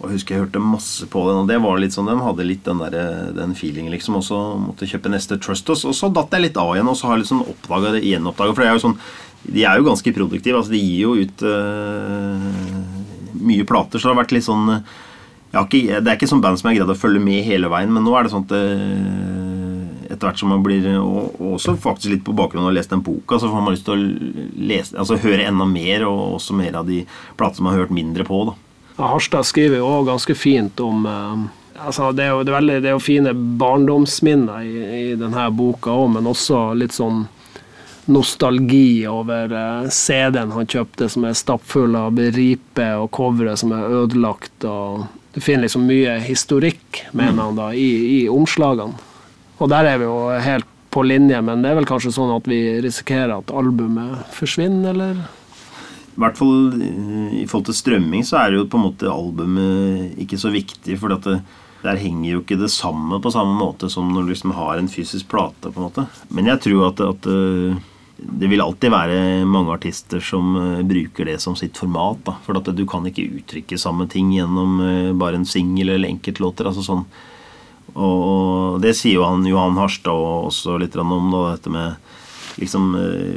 Og 0.00 0.08
jeg 0.08 0.16
husker 0.16 0.34
jeg 0.34 0.44
hørte 0.46 0.62
masse 0.64 1.06
på 1.12 1.22
den, 1.28 1.42
og 1.42 1.48
det 1.48 1.58
var 1.60 1.80
litt 1.80 1.92
sånn, 1.92 2.08
den 2.08 2.22
hadde 2.24 2.44
litt 2.48 2.62
den, 2.64 2.78
der, 2.80 3.32
den 3.36 3.52
feelingen, 3.56 3.92
liksom. 3.92 4.16
Og 4.16 4.24
så 4.24 4.38
måtte 4.56 4.86
jeg 4.86 4.94
kjøpe 4.94 5.12
neste 5.12 5.36
Trust 5.40 5.68
Us, 5.72 5.84
og 5.88 5.96
så 5.96 6.08
datt 6.12 6.32
jeg 6.32 6.46
litt 6.46 6.60
av 6.60 6.72
igjen, 6.72 6.88
og 6.88 6.96
så 6.96 7.10
har 7.10 7.18
jeg 7.18 7.26
liksom 7.26 7.42
oppdaga 7.44 7.92
det, 7.96 8.06
gjenoppdaga 8.08 8.54
For 8.54 8.64
det 8.64 8.70
er 8.70 8.78
jo 8.78 8.84
sånn 8.86 8.96
De 9.44 9.64
er 9.68 9.80
jo 9.80 9.88
ganske 9.90 10.14
produktive. 10.16 10.56
altså 10.56 10.72
De 10.72 10.80
gir 10.80 11.04
jo 11.04 11.12
ut 11.20 11.44
øh, 11.44 12.40
mye 13.44 13.66
plater, 13.68 13.98
så 13.98 14.08
det 14.08 14.14
har 14.14 14.22
vært 14.22 14.36
litt 14.36 14.46
sånn 14.46 14.66
har 15.50 15.66
ikke, 15.66 15.98
Det 15.98 16.06
er 16.06 16.16
ikke 16.18 16.30
sånn 16.30 16.42
band 16.44 16.60
som 16.60 16.68
jeg 16.70 16.78
har 16.78 16.84
greid 16.84 16.94
å 16.94 17.00
følge 17.00 17.22
med 17.24 17.42
hele 17.42 17.70
veien, 17.72 17.90
men 17.90 18.04
nå 18.06 18.14
er 18.14 18.26
det 18.26 18.32
sånn 18.32 18.46
at 18.46 18.52
øh, 18.54 20.10
etter 20.10 20.28
hvert 20.28 20.42
som 20.42 20.50
man 20.52 20.62
blir 20.62 20.86
og, 21.00 21.36
og 21.40 21.56
også 21.56 21.74
faktisk 21.80 22.12
litt 22.12 22.24
på 22.26 22.34
bakgrunn 22.38 22.62
av 22.62 22.68
å 22.68 22.70
ha 22.70 22.76
lest 22.76 22.94
den 22.94 23.02
boka, 23.06 23.38
så 23.38 23.50
får 23.50 23.64
man 23.64 23.74
lyst 23.74 23.86
til 23.88 23.96
å 23.96 24.66
lese, 24.70 24.94
altså 24.98 25.18
høre 25.22 25.46
enda 25.46 25.66
mer, 25.66 26.06
og 26.06 26.36
også 26.38 26.54
mer 26.58 26.78
av 26.78 26.90
de 26.90 27.02
platene 27.38 27.66
man 27.66 27.74
har 27.74 27.84
hørt 27.84 27.94
mindre 27.94 28.26
på. 28.26 28.44
da. 28.50 28.56
Harstad 29.00 29.48
skriver 29.48 29.80
jo 29.80 29.88
også 29.88 30.08
ganske 30.10 30.36
fint 30.36 30.80
om 30.84 31.06
eh, 31.08 31.48
altså 31.86 32.10
det, 32.12 32.26
er 32.26 32.34
jo, 32.34 32.44
det, 32.44 32.52
er 32.52 32.58
veldig, 32.58 32.78
det 32.84 32.90
er 32.90 32.96
jo 32.96 33.02
fine 33.02 33.34
barndomsminner 33.60 34.66
i, 34.66 34.74
i 35.00 35.04
denne 35.18 35.46
boka 35.56 35.94
òg, 35.94 36.10
men 36.16 36.30
også 36.30 36.70
litt 36.78 36.94
sånn 36.96 37.24
nostalgi 38.10 39.06
over 39.08 39.52
eh, 39.52 39.88
CD-en 39.94 40.52
han 40.54 40.68
kjøpte, 40.68 41.08
som 41.12 41.26
er 41.28 41.38
stappfull 41.38 41.96
av 41.98 42.18
riper, 42.34 42.98
og 43.00 43.10
covere 43.16 43.56
som 43.60 43.74
er 43.76 43.96
ødelagt. 44.02 44.64
og 44.64 45.06
Du 45.34 45.40
finner 45.40 45.68
liksom 45.68 45.86
mye 45.88 46.18
historikk, 46.24 47.04
mener 47.12 47.46
han, 47.46 47.58
da, 47.58 47.70
i, 47.72 48.20
i 48.20 48.28
omslagene. 48.30 48.98
Og 49.60 49.68
der 49.68 49.90
er 49.90 50.00
vi 50.00 50.08
jo 50.08 50.20
helt 50.40 50.68
på 50.90 51.04
linje, 51.06 51.38
men 51.46 51.62
det 51.62 51.70
er 51.70 51.78
vel 51.78 51.88
kanskje 51.88 52.12
sånn 52.14 52.32
at 52.34 52.48
vi 52.50 52.80
risikerer 52.82 53.36
at 53.36 53.52
albumet 53.54 54.24
forsvinner, 54.34 54.90
eller? 54.94 55.20
I 56.10 56.20
hvert 56.20 56.38
fall 56.40 56.80
eh, 56.82 57.40
i 57.42 57.46
forhold 57.48 57.70
til 57.70 57.78
strømming 57.78 58.24
så 58.26 58.42
er 58.42 58.58
jo 58.58 58.68
på 58.68 58.80
en 58.80 58.88
måte 58.88 59.10
albumet 59.10 60.18
ikke 60.20 60.40
så 60.40 60.50
viktig. 60.52 60.98
For 61.00 61.14
det, 61.14 61.38
der 61.84 62.00
henger 62.00 62.34
jo 62.34 62.42
ikke 62.42 62.58
det 62.60 62.72
samme 62.74 63.20
på 63.22 63.32
samme 63.32 63.54
måte 63.56 63.88
som 63.92 64.10
når 64.12 64.26
du 64.26 64.34
liksom 64.34 64.56
har 64.56 64.80
en 64.80 64.90
fysisk 64.90 65.30
plate. 65.30 65.70
på 65.70 65.76
en 65.78 65.86
måte. 65.86 66.06
Men 66.28 66.50
jeg 66.50 66.64
tror 66.66 66.90
at, 66.90 67.00
at 67.06 67.30
eh, 67.30 67.78
det 68.20 68.50
vil 68.50 68.62
alltid 68.62 68.92
være 68.92 69.16
mange 69.48 69.72
artister 69.74 70.22
som 70.24 70.52
eh, 70.58 70.84
bruker 70.86 71.28
det 71.28 71.38
som 71.42 71.56
sitt 71.58 71.78
format. 71.80 72.20
Da. 72.26 72.36
For 72.44 72.58
at 72.58 72.70
du 72.76 72.84
kan 72.88 73.06
ikke 73.08 73.28
uttrykke 73.40 73.78
samme 73.80 74.08
ting 74.10 74.32
gjennom 74.34 74.78
bare 75.20 75.40
en 75.40 75.48
singel 75.48 75.94
eller 75.94 76.10
enkeltlåter. 76.10 76.68
altså 76.68 76.84
sånn. 76.86 77.04
Og, 77.90 78.78
det 78.82 78.94
sier 78.94 79.16
jo 79.18 79.26
han 79.26 79.46
Johan 79.48 79.78
Harstad 79.80 80.14
også 80.14 80.76
litt 80.78 80.94
om, 81.00 81.32
da, 81.32 81.40
dette 81.56 81.72
med 81.74 82.12
liksom, 82.60 82.92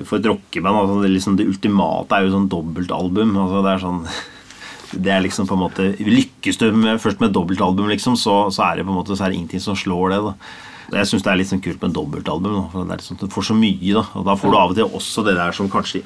For 0.06 0.20
et 0.20 0.28
rockeband 0.30 0.78
altså, 0.78 1.00
det, 1.02 1.10
liksom, 1.16 1.40
det 1.40 1.48
ultimate 1.50 2.14
er 2.14 2.28
jo 2.28 2.36
sånn 2.36 2.52
dobbeltalbum. 2.52 3.34
Altså, 3.34 3.64
det 3.66 3.72
er 3.74 3.82
sånn 3.82 4.04
det 5.08 5.16
er 5.16 5.24
liksom 5.26 5.50
på 5.50 5.58
en 5.58 5.64
måte 5.64 5.88
Lykkes 5.98 6.60
du 6.62 6.68
med, 6.76 7.02
først 7.02 7.24
med 7.24 7.34
dobbeltalbum, 7.34 7.90
liksom, 7.96 8.20
så, 8.20 8.44
så, 8.54 8.68
er 8.68 8.78
det 8.78 8.86
på 8.86 8.94
en 8.94 9.00
måte 9.00 9.18
Så 9.18 9.26
er 9.26 9.34
det 9.34 9.42
ingenting 9.42 9.64
som 9.64 9.80
slår 9.80 10.14
det. 10.14 10.22
da 10.30 10.36
Jeg 10.94 11.10
syns 11.10 11.26
det 11.26 11.32
er 11.32 11.40
litt 11.40 11.50
sånn 11.50 11.64
kult 11.64 11.82
med 11.84 11.94
dobbeltalbum. 11.96 12.54
Da, 12.56 12.64
for 12.72 12.86
det 12.88 12.96
er 12.96 13.02
liksom, 13.02 13.20
Du 13.22 13.28
får 13.34 13.50
så 13.50 13.58
mye, 13.58 13.94
da. 13.96 14.06
Og 14.20 14.26
da 14.28 14.36
får 14.40 14.54
du 14.54 14.58
av 14.60 14.74
og 14.74 14.78
til 14.80 14.98
også 15.02 15.26
det 15.28 15.36
der 15.40 15.56
som 15.58 15.72
kanskje 15.74 16.04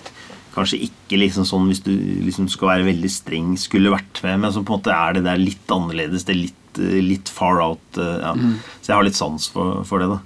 Kanskje 0.57 0.79
ikke 0.87 1.19
liksom 1.21 1.45
sånn 1.45 1.67
hvis 1.69 1.83
du 1.85 1.91
liksom 2.25 2.47
skal 2.49 2.71
være 2.71 2.87
veldig 2.87 3.09
streng, 3.13 3.51
skulle 3.61 3.91
vært 3.93 4.23
med, 4.23 4.39
men 4.41 4.53
som 4.55 4.63
på 4.65 4.73
en 4.73 4.79
måte 4.79 4.89
er 4.95 5.13
det 5.13 5.21
der 5.27 5.37
litt 5.37 5.69
annerledes. 5.69 6.23
Det 6.25 6.33
er 6.33 6.39
litt, 6.39 6.79
litt 7.05 7.29
far 7.29 7.61
out. 7.61 7.99
Ja. 7.99 8.31
Mm. 8.33 8.55
Så 8.81 8.89
jeg 8.89 8.95
har 8.95 9.05
litt 9.05 9.19
sans 9.19 9.45
for, 9.53 9.83
for 9.85 10.01
det, 10.01 10.07
da. 10.15 10.17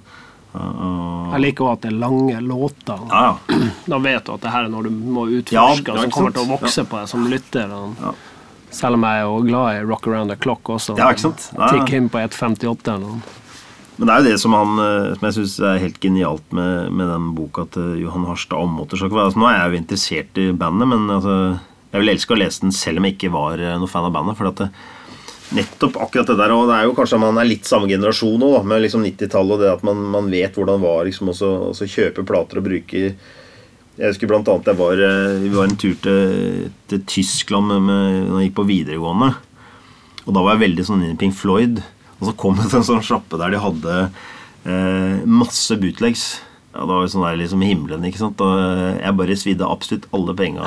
Uh, 0.52 1.32
Jeg 1.34 1.42
liker 1.46 1.64
også 1.66 1.76
at 1.76 1.84
det 1.84 1.90
er 1.92 1.98
lange 2.00 2.40
låter. 2.44 3.04
ja, 3.12 3.20
ja. 3.28 3.60
Da 3.92 4.00
vet 4.04 4.24
du 4.24 4.32
at 4.34 4.42
det 4.46 4.54
her 4.54 4.66
er 4.66 4.72
når 4.72 4.88
du 4.88 4.90
må 5.18 5.26
utforske, 5.28 5.92
ja, 5.92 6.00
som 6.00 6.16
kommer 6.16 6.32
til 6.32 6.46
å 6.46 6.50
vokse 6.54 6.84
på 6.88 7.02
deg 7.02 7.12
som 7.12 7.28
lytter. 7.28 7.76
Selv 8.72 8.96
om 8.96 9.04
jeg 9.04 9.20
er 9.20 9.28
jo 9.28 9.38
glad 9.50 9.76
i 9.76 9.84
Rock 9.84 10.08
Around 10.08 10.32
the 10.32 10.40
Clock 10.40 10.72
også. 10.78 10.96
Ja, 10.96 11.12
ikke 11.12 11.26
sant? 11.28 11.50
Tick 11.60 11.92
inn 11.92 12.08
på 12.12 12.24
1,58 12.24 12.94
eller 12.94 13.04
noe. 13.04 13.38
Men 14.02 14.08
det 14.08 14.14
er 14.14 14.22
jo 14.24 14.30
det 14.32 14.38
som, 14.42 14.54
han, 14.58 14.78
eh, 14.82 15.12
som 15.14 15.28
jeg 15.28 15.34
syns 15.36 15.52
er 15.62 15.76
helt 15.78 16.00
genialt 16.02 16.56
med, 16.58 16.88
med 16.90 17.06
den 17.06 17.28
boka 17.36 17.68
til 17.70 18.00
Johan 18.02 18.24
Harstad 18.26 18.58
om 18.58 18.72
motorsykkel. 18.74 19.20
Altså, 19.22 19.38
nå 19.38 19.46
er 19.46 19.60
jeg 19.60 19.70
jo 19.70 19.78
interessert 19.78 20.40
i 20.42 20.46
bandet, 20.58 20.90
men 20.90 21.04
altså, 21.20 21.36
jeg 21.92 22.02
ville 22.02 22.16
elske 22.16 22.34
å 22.34 22.40
lese 22.40 22.64
den 22.64 22.74
selv 22.74 22.98
om 22.98 23.06
jeg 23.06 23.14
ikke 23.14 23.30
var 23.30 23.62
noe 23.62 23.76
noen 23.84 23.92
fan 23.92 24.08
av 24.08 24.16
bandet. 24.16 24.40
For 24.40 24.50
at 24.50 24.64
det, 24.64 24.66
nettopp 25.54 26.00
akkurat 26.02 26.32
det 26.32 26.36
der, 26.40 26.56
og 26.56 26.66
det 26.66 26.80
er 26.80 26.88
jo 26.88 26.96
kanskje 26.98 27.20
at 27.20 27.24
man 27.28 27.38
er 27.38 27.48
litt 27.52 27.70
samme 27.70 27.92
generasjon 27.92 28.42
da, 28.42 28.50
med 28.72 28.82
liksom 28.82 29.06
90-tallet, 29.06 29.54
og 29.54 29.62
det 29.62 29.70
at 29.70 29.86
man, 29.86 30.02
man 30.16 30.34
vet 30.34 30.58
hvordan 30.58 30.82
det 30.82 30.88
var 30.88 31.06
liksom, 31.06 31.30
også, 31.36 31.52
også 31.70 31.90
kjøpe 31.94 32.26
plater 32.26 32.58
og 32.58 32.66
bruke 32.66 33.06
Jeg 33.06 34.08
husker 34.08 34.30
blant 34.34 34.48
annet 34.48 34.70
jeg 34.72 34.82
var, 34.82 35.06
eh, 35.06 35.38
Vi 35.46 35.54
var 35.54 35.70
en 35.70 35.78
tur 35.78 35.94
til, 36.02 36.70
til 36.90 37.06
Tyskland 37.06 37.70
med, 37.70 37.82
med, 37.86 38.20
når 38.30 38.38
jeg 38.40 38.50
gikk 38.50 38.60
på 38.62 38.70
videregående. 38.74 39.34
Og 40.26 40.30
da 40.34 40.42
var 40.42 40.56
jeg 40.56 40.66
veldig 40.66 40.90
sånn 40.90 41.04
inn 41.04 41.14
i 41.14 41.20
Pink 41.20 41.36
Floyd. 41.36 41.82
Og 42.22 42.30
så 42.30 42.36
kom 42.38 42.54
det 42.62 42.70
til 42.70 42.78
en 42.78 42.86
sånn 42.86 43.02
slappe 43.02 43.38
der 43.40 43.50
de 43.50 43.58
hadde 43.58 43.98
eh, 44.06 45.20
masse 45.26 45.74
bootlegs. 45.82 46.26
Ja, 46.72 46.86
Det 46.88 46.94
var 46.94 47.08
sånn 47.12 47.24
der 47.26 47.34
liksom 47.36 47.60
himmelen, 47.66 48.04
ikke 48.08 48.20
sant. 48.22 48.40
Og 48.40 48.60
jeg 49.02 49.16
bare 49.18 49.34
svidde 49.36 49.66
absolutt 49.68 50.06
alle 50.16 50.32
penga. 50.38 50.62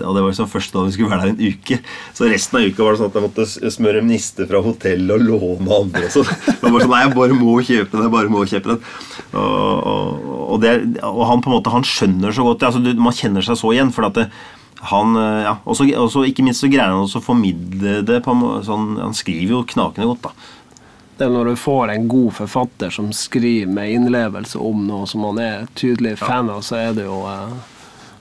Og 0.00 0.14
det 0.16 0.22
var 0.22 0.30
liksom 0.30 0.48
første 0.48 0.72
dag 0.78 0.86
vi 0.88 0.94
skulle 0.94 1.10
være 1.12 1.26
der 1.26 1.34
en 1.34 1.52
uke. 1.52 1.78
Så 2.16 2.30
resten 2.30 2.60
av 2.60 2.64
uka 2.70 2.86
var 2.86 2.94
det 2.96 3.02
sånn 3.02 3.10
at 3.12 3.18
jeg 3.18 3.26
måtte 3.26 3.74
smøre 3.76 4.04
niste 4.06 4.46
fra 4.48 4.62
hotellet 4.64 5.12
og 5.18 5.26
låne 5.28 5.76
andre. 5.82 6.08
Sånn. 6.14 6.30
Det 6.48 6.56
var 6.62 6.72
bare 6.78 6.86
sånn, 6.86 6.94
Nei, 6.94 7.02
jeg 7.04 7.14
bare 7.18 7.38
må 7.42 7.58
kjøpe 7.60 7.92
den. 7.92 8.06
jeg 8.06 8.14
bare 8.16 8.32
må 8.32 8.46
kjøpe 8.48 8.72
den. 8.72 8.82
Og, 9.34 9.76
og, 9.92 10.26
og, 10.56 10.68
og 11.10 11.22
han 11.28 11.44
på 11.44 11.50
en 11.52 11.56
måte, 11.58 11.74
han 11.76 11.84
skjønner 11.92 12.32
så 12.32 12.46
godt 12.46 12.64
altså, 12.70 12.80
Man 12.80 13.16
kjenner 13.16 13.44
seg 13.44 13.58
så 13.60 13.74
igjen. 13.74 13.92
for 13.92 14.08
at 14.08 14.16
det, 14.16 14.28
han, 14.94 15.14
ja, 15.44 15.58
også, 15.68 15.86
også, 15.96 16.24
Ikke 16.28 16.44
minst 16.46 16.64
så 16.64 16.68
greier 16.72 16.92
han 16.92 17.04
å 17.04 17.24
formidle 17.24 18.00
det 18.06 18.22
på 18.24 18.32
en 18.32 18.64
sånn, 18.64 18.94
Han 19.00 19.16
skriver 19.16 19.58
jo 19.58 19.64
knakende 19.74 20.08
godt. 20.14 20.30
da 20.30 20.52
det 21.18 21.28
er 21.28 21.30
når 21.30 21.52
du 21.52 21.56
får 21.56 21.92
en 21.92 22.08
god 22.10 22.32
forfatter 22.34 22.90
som 22.90 23.12
skriver 23.14 23.70
med 23.70 23.92
innlevelse 23.92 24.58
om 24.58 24.86
noe 24.88 25.06
som 25.06 25.22
man 25.22 25.38
er 25.38 25.68
tydelig 25.78 26.16
fan 26.18 26.50
av, 26.50 26.64
så 26.66 26.80
det 26.96 27.06
jo 27.06 27.20
eh, 27.30 27.54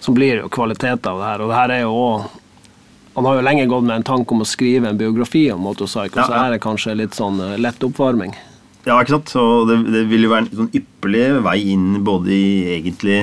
så 0.03 0.11
blir 0.11 0.35
det 0.35 0.43
jo 0.43 0.51
kvalitet 0.51 1.07
av 1.07 1.19
det 1.19 1.27
her. 1.29 1.41
Og 1.41 1.49
det 1.49 1.57
her 1.57 1.75
er 1.79 1.85
jo 1.85 1.93
også 1.97 2.39
Han 3.13 3.27
har 3.29 3.35
jo 3.37 3.41
lenge 3.45 3.67
gått 3.69 3.83
med 3.85 3.99
en 3.99 4.05
tanke 4.07 4.33
om 4.33 4.41
å 4.41 4.45
skrive 4.49 4.89
en 4.89 4.97
biografi 4.97 5.43
om 5.53 5.59
Motorcycle, 5.61 6.17
ja, 6.17 6.23
ja. 6.23 6.25
så 6.25 6.33
her 6.33 6.47
er 6.47 6.55
det 6.55 6.63
kanskje 6.63 6.95
litt 6.97 7.13
sånn 7.13 7.37
eh, 7.45 7.59
lett 7.61 7.83
oppvarming. 7.85 8.31
Ja, 8.87 8.95
ikke 8.97 9.19
sant. 9.19 9.29
Så 9.29 9.43
det, 9.69 9.75
det 9.93 10.01
vil 10.09 10.25
jo 10.25 10.31
være 10.31 10.47
en 10.47 10.63
sånn 10.63 10.71
ypperlig 10.73 11.27
vei 11.45 11.59
inn 11.75 11.99
både 12.03 12.33
i 12.33 12.47
egentlig 12.79 13.19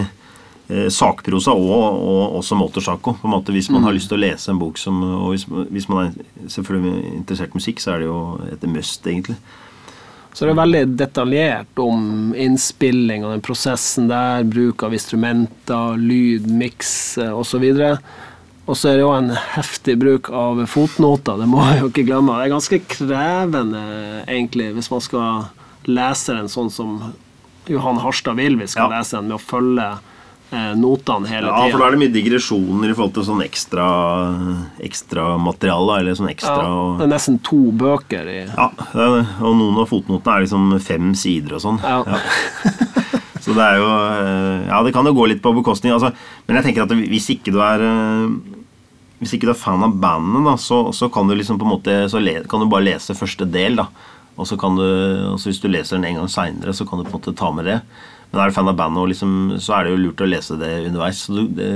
sakprosa 0.93 1.55
og, 1.57 2.03
og 2.11 2.37
også 2.41 2.59
motorsaco. 2.59 3.17
på 3.19 3.29
en 3.29 3.35
måte 3.35 3.53
Hvis 3.53 3.71
man 3.71 3.83
mm. 3.83 3.87
har 3.89 3.97
lyst 3.97 4.11
til 4.11 4.19
å 4.19 4.23
lese 4.23 4.53
en 4.53 4.61
bok 4.61 4.79
som 4.79 5.01
Og 5.03 5.33
hvis, 5.33 5.47
hvis 5.47 5.89
man 5.91 6.07
er 6.07 6.47
selvfølgelig 6.53 7.15
interessert 7.17 7.51
i 7.51 7.61
musikk, 7.61 7.83
så 7.83 7.95
er 7.95 8.03
det 8.03 8.11
jo 8.11 8.21
et 8.53 8.67
must, 8.71 9.07
egentlig. 9.07 9.37
Så 10.33 10.47
det 10.47 10.53
er 10.53 10.61
veldig 10.61 10.83
detaljert 10.95 11.81
om 11.83 12.35
innspilling 12.39 13.25
og 13.25 13.33
den 13.35 13.43
prosessen 13.43 14.07
der, 14.11 14.45
bruk 14.47 14.85
av 14.87 14.95
instrumenter, 14.95 15.97
lyd, 15.99 16.47
miks 16.47 16.93
osv. 17.19 17.65
Og 18.71 18.79
så 18.79 18.93
er 18.93 19.01
det 19.01 19.03
jo 19.03 19.11
en 19.11 19.33
heftig 19.57 19.97
bruk 19.99 20.31
av 20.31 20.63
fotnoter, 20.71 21.41
det 21.41 21.49
må 21.51 21.65
jeg 21.67 21.81
jo 21.81 21.91
ikke 21.91 22.07
glemme. 22.13 22.37
Det 22.39 22.47
er 22.47 22.55
ganske 22.55 22.81
krevende, 22.93 23.83
egentlig, 24.29 24.71
hvis 24.77 24.91
man 24.93 25.03
skal 25.03 25.91
lese 25.91 26.39
den 26.39 26.53
sånn 26.53 26.71
som 26.71 26.95
Johan 27.67 27.99
Harstad 28.03 28.39
vil 28.39 28.55
vi 28.61 28.71
skal 28.71 28.87
ja. 28.87 29.01
lese 29.01 29.19
den, 29.19 29.33
med 29.33 29.41
å 29.41 29.43
følge 29.43 29.91
Eh, 29.91 30.07
notene 30.51 31.31
hele 31.31 31.47
tida. 31.47 31.55
Ja, 31.55 31.71
for 31.71 31.83
da 31.83 31.87
er 31.87 31.95
det 31.95 32.01
mye 32.03 32.15
digresjoner 32.15 32.91
i 32.91 32.95
forhold 32.97 33.15
til 33.17 33.27
sånn 33.29 33.43
ekstra, 33.45 33.87
ekstra 34.83 35.27
materiale. 35.39 36.01
Eller 36.01 36.19
sånn 36.19 36.33
ekstra 36.33 36.57
ja, 36.65 36.79
Det 36.99 37.07
er 37.07 37.13
nesten 37.15 37.39
to 37.47 37.61
bøker 37.71 38.31
i 38.31 38.39
Ja, 38.49 38.71
og 38.73 39.53
noen 39.55 39.79
av 39.83 39.91
fotnotene 39.91 40.37
er 40.37 40.47
liksom 40.47 40.75
fem 40.83 41.13
sider 41.19 41.59
og 41.59 41.65
sånn. 41.67 41.83
Ja. 41.85 42.03
ja. 42.07 43.21
Så 43.41 43.55
det 43.57 43.65
er 43.65 43.81
jo 43.81 43.91
eh, 43.91 44.69
Ja, 44.69 44.81
det 44.85 44.95
kan 44.95 45.09
jo 45.09 45.17
gå 45.17 45.27
litt 45.31 45.43
på 45.45 45.55
bekostning. 45.57 45.95
Altså, 45.97 46.13
men 46.47 46.61
jeg 46.61 46.71
tenker 46.71 46.87
at 46.87 46.95
hvis 46.99 47.31
ikke 47.35 47.55
du 47.55 47.61
er 47.65 47.85
eh, 47.87 48.57
hvis 49.21 49.35
ikke 49.37 49.51
du 49.51 49.53
er 49.53 49.61
fan 49.61 49.85
av 49.85 49.99
bandet, 50.01 50.47
da, 50.47 50.55
så, 50.57 50.79
så, 50.97 51.11
kan 51.13 51.29
du 51.29 51.35
liksom 51.37 51.59
på 51.61 51.67
en 51.67 51.75
måte 51.75 51.97
Så 52.09 52.23
le, 52.23 52.39
kan 52.49 52.63
du 52.63 52.71
bare 52.73 52.87
lese 52.89 53.17
første 53.17 53.49
del. 53.49 53.77
da 53.81 53.91
Og 54.37 54.49
så 54.49 54.57
kan 54.61 54.79
du, 54.79 54.87
hvis 55.37 55.61
du 55.61 55.69
leser 55.69 55.99
den 55.99 56.09
en 56.09 56.23
gang 56.23 56.33
seinere, 56.33 56.77
så 56.77 56.87
kan 56.89 57.01
du 57.01 57.09
på 57.09 57.13
en 57.13 57.21
måte 57.21 57.37
ta 57.37 57.51
med 57.53 57.69
det. 57.69 57.81
Men 58.31 58.41
er 58.41 58.51
du 58.51 58.55
fan 58.55 58.71
av 58.71 58.77
bandet, 58.79 59.09
liksom, 59.11 59.33
så 59.59 59.75
er 59.75 59.87
det 59.87 59.95
jo 59.95 60.03
lurt 60.05 60.21
å 60.23 60.29
lese 60.29 60.59
det 60.61 60.71
underveis. 60.87 61.25
Du, 61.27 61.41
det, 61.57 61.71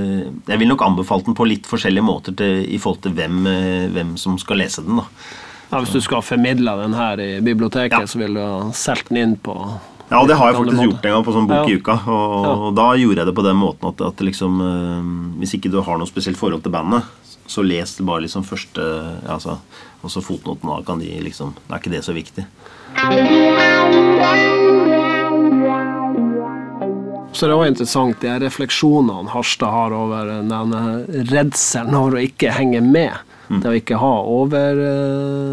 jeg 0.47 0.61
vil 0.61 0.69
nok 0.71 0.85
anbefale 0.85 1.27
den 1.27 1.35
på 1.35 1.47
litt 1.49 1.67
forskjellige 1.67 2.05
måter 2.05 2.37
til, 2.39 2.61
i 2.63 2.79
forhold 2.79 3.01
til 3.03 3.15
hvem, 3.17 3.41
eh, 3.51 3.87
hvem, 3.91 4.13
som 4.21 4.37
skal 4.39 4.63
lese 4.63 4.85
den. 4.85 5.01
Ja, 5.71 5.81
Hvis 5.81 5.91
du 5.91 5.99
skal 6.05 6.23
formidle 6.23 6.77
den 6.79 6.95
her 6.95 7.19
i 7.19 7.31
biblioteket, 7.43 8.05
ja. 8.05 8.07
så 8.07 8.21
vil 8.21 8.37
du 8.37 8.41
ha 8.43 8.71
solgt 8.77 9.11
den 9.11 9.21
inn 9.23 9.35
på 9.41 9.57
ja, 10.05 10.19
det 10.29 10.35
har 10.37 10.51
jeg 10.51 10.57
faktisk 10.59 10.83
gjort 10.83 11.05
en 11.07 11.13
gang 11.15 11.23
på 11.25 11.33
sånn 11.33 11.47
bok 11.49 11.69
i 11.69 11.77
uka. 11.81 11.95
Og, 12.13 12.33
og, 12.45 12.65
da 12.77 12.91
gjorde 12.93 13.23
jeg 13.23 13.29
det 13.31 13.33
på 13.39 13.45
den 13.47 13.57
måten 13.57 13.89
at, 13.89 14.03
at 14.05 14.19
liksom, 14.21 14.59
øh, 14.61 15.07
hvis 15.41 15.55
ikke 15.57 15.71
du 15.73 15.79
har 15.81 15.97
noe 15.97 16.05
spesielt 16.05 16.37
forhold 16.37 16.61
til 16.61 16.75
bandet, 16.75 17.07
så 17.49 17.65
les 17.65 17.97
bare 18.05 18.21
liksom 18.25 18.45
første 18.45 18.81
altså, 19.29 19.57
Og 20.05 20.11
så 20.13 20.21
fotnoten. 20.21 20.69
Da 20.69 20.81
kan 20.85 21.01
de 21.01 21.09
liksom 21.21 21.53
Da 21.67 21.75
er 21.75 21.81
ikke 21.81 21.93
det 21.93 22.03
så 22.05 22.13
viktig. 22.13 22.45
Så 27.35 27.45
det 27.45 27.51
er 27.51 27.57
også 27.57 27.71
interessant 27.73 28.21
de 28.23 28.31
refleksjonene 28.45 29.31
Harstad 29.33 29.71
har 29.73 29.91
over 29.95 30.29
denne 30.47 30.81
redselen 31.33 31.95
over 31.97 32.15
å 32.15 32.21
ikke 32.23 32.53
henge 32.55 32.79
med. 32.85 33.11
Mm. 33.49 33.59
Det 33.59 33.67
å 33.69 33.75
ikke 33.77 33.97
ha 34.01 34.13
oversikt 34.39 35.43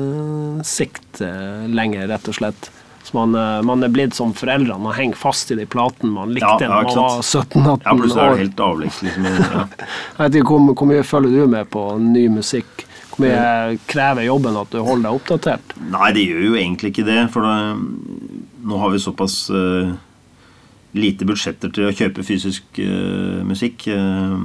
uh, 1.21 1.67
lenger, 1.69 2.07
rett 2.13 2.29
og 2.31 2.35
slett. 2.39 2.71
Så 3.03 3.17
man, 3.19 3.35
uh, 3.35 3.59
man 3.67 3.83
er 3.83 3.91
blitt 3.93 4.15
som 4.17 4.33
foreldrene. 4.37 4.79
Man 4.85 4.95
henger 4.97 5.17
fast 5.19 5.51
i 5.51 5.55
de 5.59 5.67
platene 5.69 6.13
man 6.15 6.31
likte 6.33 6.55
da 6.63 6.69
ja, 6.69 6.69
ja, 6.71 6.83
man 6.87 6.95
var 6.97 7.21
17-18 7.21 7.67
år. 7.67 7.81
Ja, 7.83 7.91
plutselig 7.99 8.23
er 8.23 8.31
det 8.31 8.45
helt 8.45 8.61
avleggs. 8.69 9.03
Liksom, 9.09 9.23
ja. 9.27 9.33
Jeg 10.17 10.23
vet 10.23 10.35
ikke, 10.39 10.49
hvor, 10.55 10.61
hvor 10.79 10.89
mye 10.93 11.03
følger 11.11 11.33
du 11.35 11.43
med 11.59 11.65
på 11.75 11.83
ny 11.99 12.25
musikk? 12.39 12.87
Hvor 13.13 13.27
mye 13.27 13.77
krever 13.91 14.23
jobben 14.25 14.55
at 14.57 14.71
du 14.73 14.79
holder 14.81 15.05
deg 15.11 15.19
oppdatert? 15.19 15.67
Nei, 15.93 16.09
det 16.17 16.23
gjør 16.31 16.43
jo 16.47 16.55
egentlig 16.63 16.89
ikke 16.95 17.09
det. 17.11 17.21
For 17.35 17.41
da, 17.45 17.53
nå 18.71 18.75
har 18.81 18.89
vi 18.95 18.99
såpass 19.03 19.35
uh, 19.53 19.93
lite 20.93 21.27
budsjetter 21.29 21.73
til 21.73 21.89
å 21.89 21.95
kjøpe 21.97 22.25
fysisk 22.27 22.81
uh, 22.83 23.41
musikk. 23.49 23.87
Uh, 23.89 24.37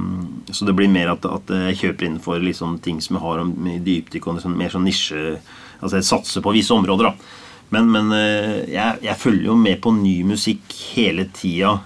så 0.50 0.68
det 0.68 0.74
blir 0.76 0.90
mer 0.92 1.12
at, 1.12 1.26
at 1.28 1.52
jeg 1.68 1.80
kjøper 1.82 2.08
innenfor 2.08 2.40
liksom, 2.44 2.78
ting 2.84 3.02
som 3.04 3.18
jeg 3.18 3.24
har 3.24 3.42
om 3.42 3.52
dypdykk 3.84 4.30
liksom, 4.38 4.56
mer 4.58 4.74
sånn 4.74 4.86
nisje 4.88 5.38
Altså 5.78 6.00
jeg 6.00 6.08
satser 6.08 6.42
på 6.42 6.50
visse 6.56 6.74
områder, 6.74 7.06
da. 7.06 7.34
Men, 7.70 7.90
men 7.94 8.08
uh, 8.10 8.64
jeg, 8.66 8.98
jeg, 9.04 9.18
følger 9.20 9.50
jo 9.52 9.58
med 9.60 9.78
på 9.84 9.92
ny 9.94 10.16
musikk 10.26 10.72
hele 10.96 11.28
tida. 11.30 11.76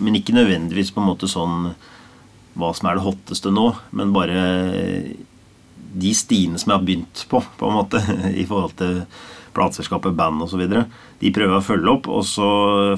men 0.00 0.16
ikke 0.16 0.32
nødvendigvis 0.32 0.94
på 0.94 1.02
en 1.02 1.10
måte 1.10 1.28
sånn 1.28 1.74
hva 2.56 2.70
som 2.74 2.88
er 2.88 2.96
det 2.96 3.04
hotteste 3.04 3.52
nå, 3.52 3.66
men 3.96 4.14
bare 4.14 4.40
de 6.00 6.14
stiene 6.16 6.58
som 6.58 6.72
jeg 6.72 6.78
har 6.78 6.86
begynt 6.86 7.24
på, 7.28 7.42
på 7.58 7.68
en 7.68 7.76
måte, 7.76 8.00
i 8.42 8.46
forhold 8.48 8.74
til 8.80 9.02
plateselskapet, 9.54 10.14
band 10.16 10.42
osv. 10.44 10.62
De 11.20 11.32
prøver 11.34 11.56
å 11.56 11.64
følge 11.64 11.92
opp, 11.92 12.08
og 12.08 12.24
så 12.26 12.48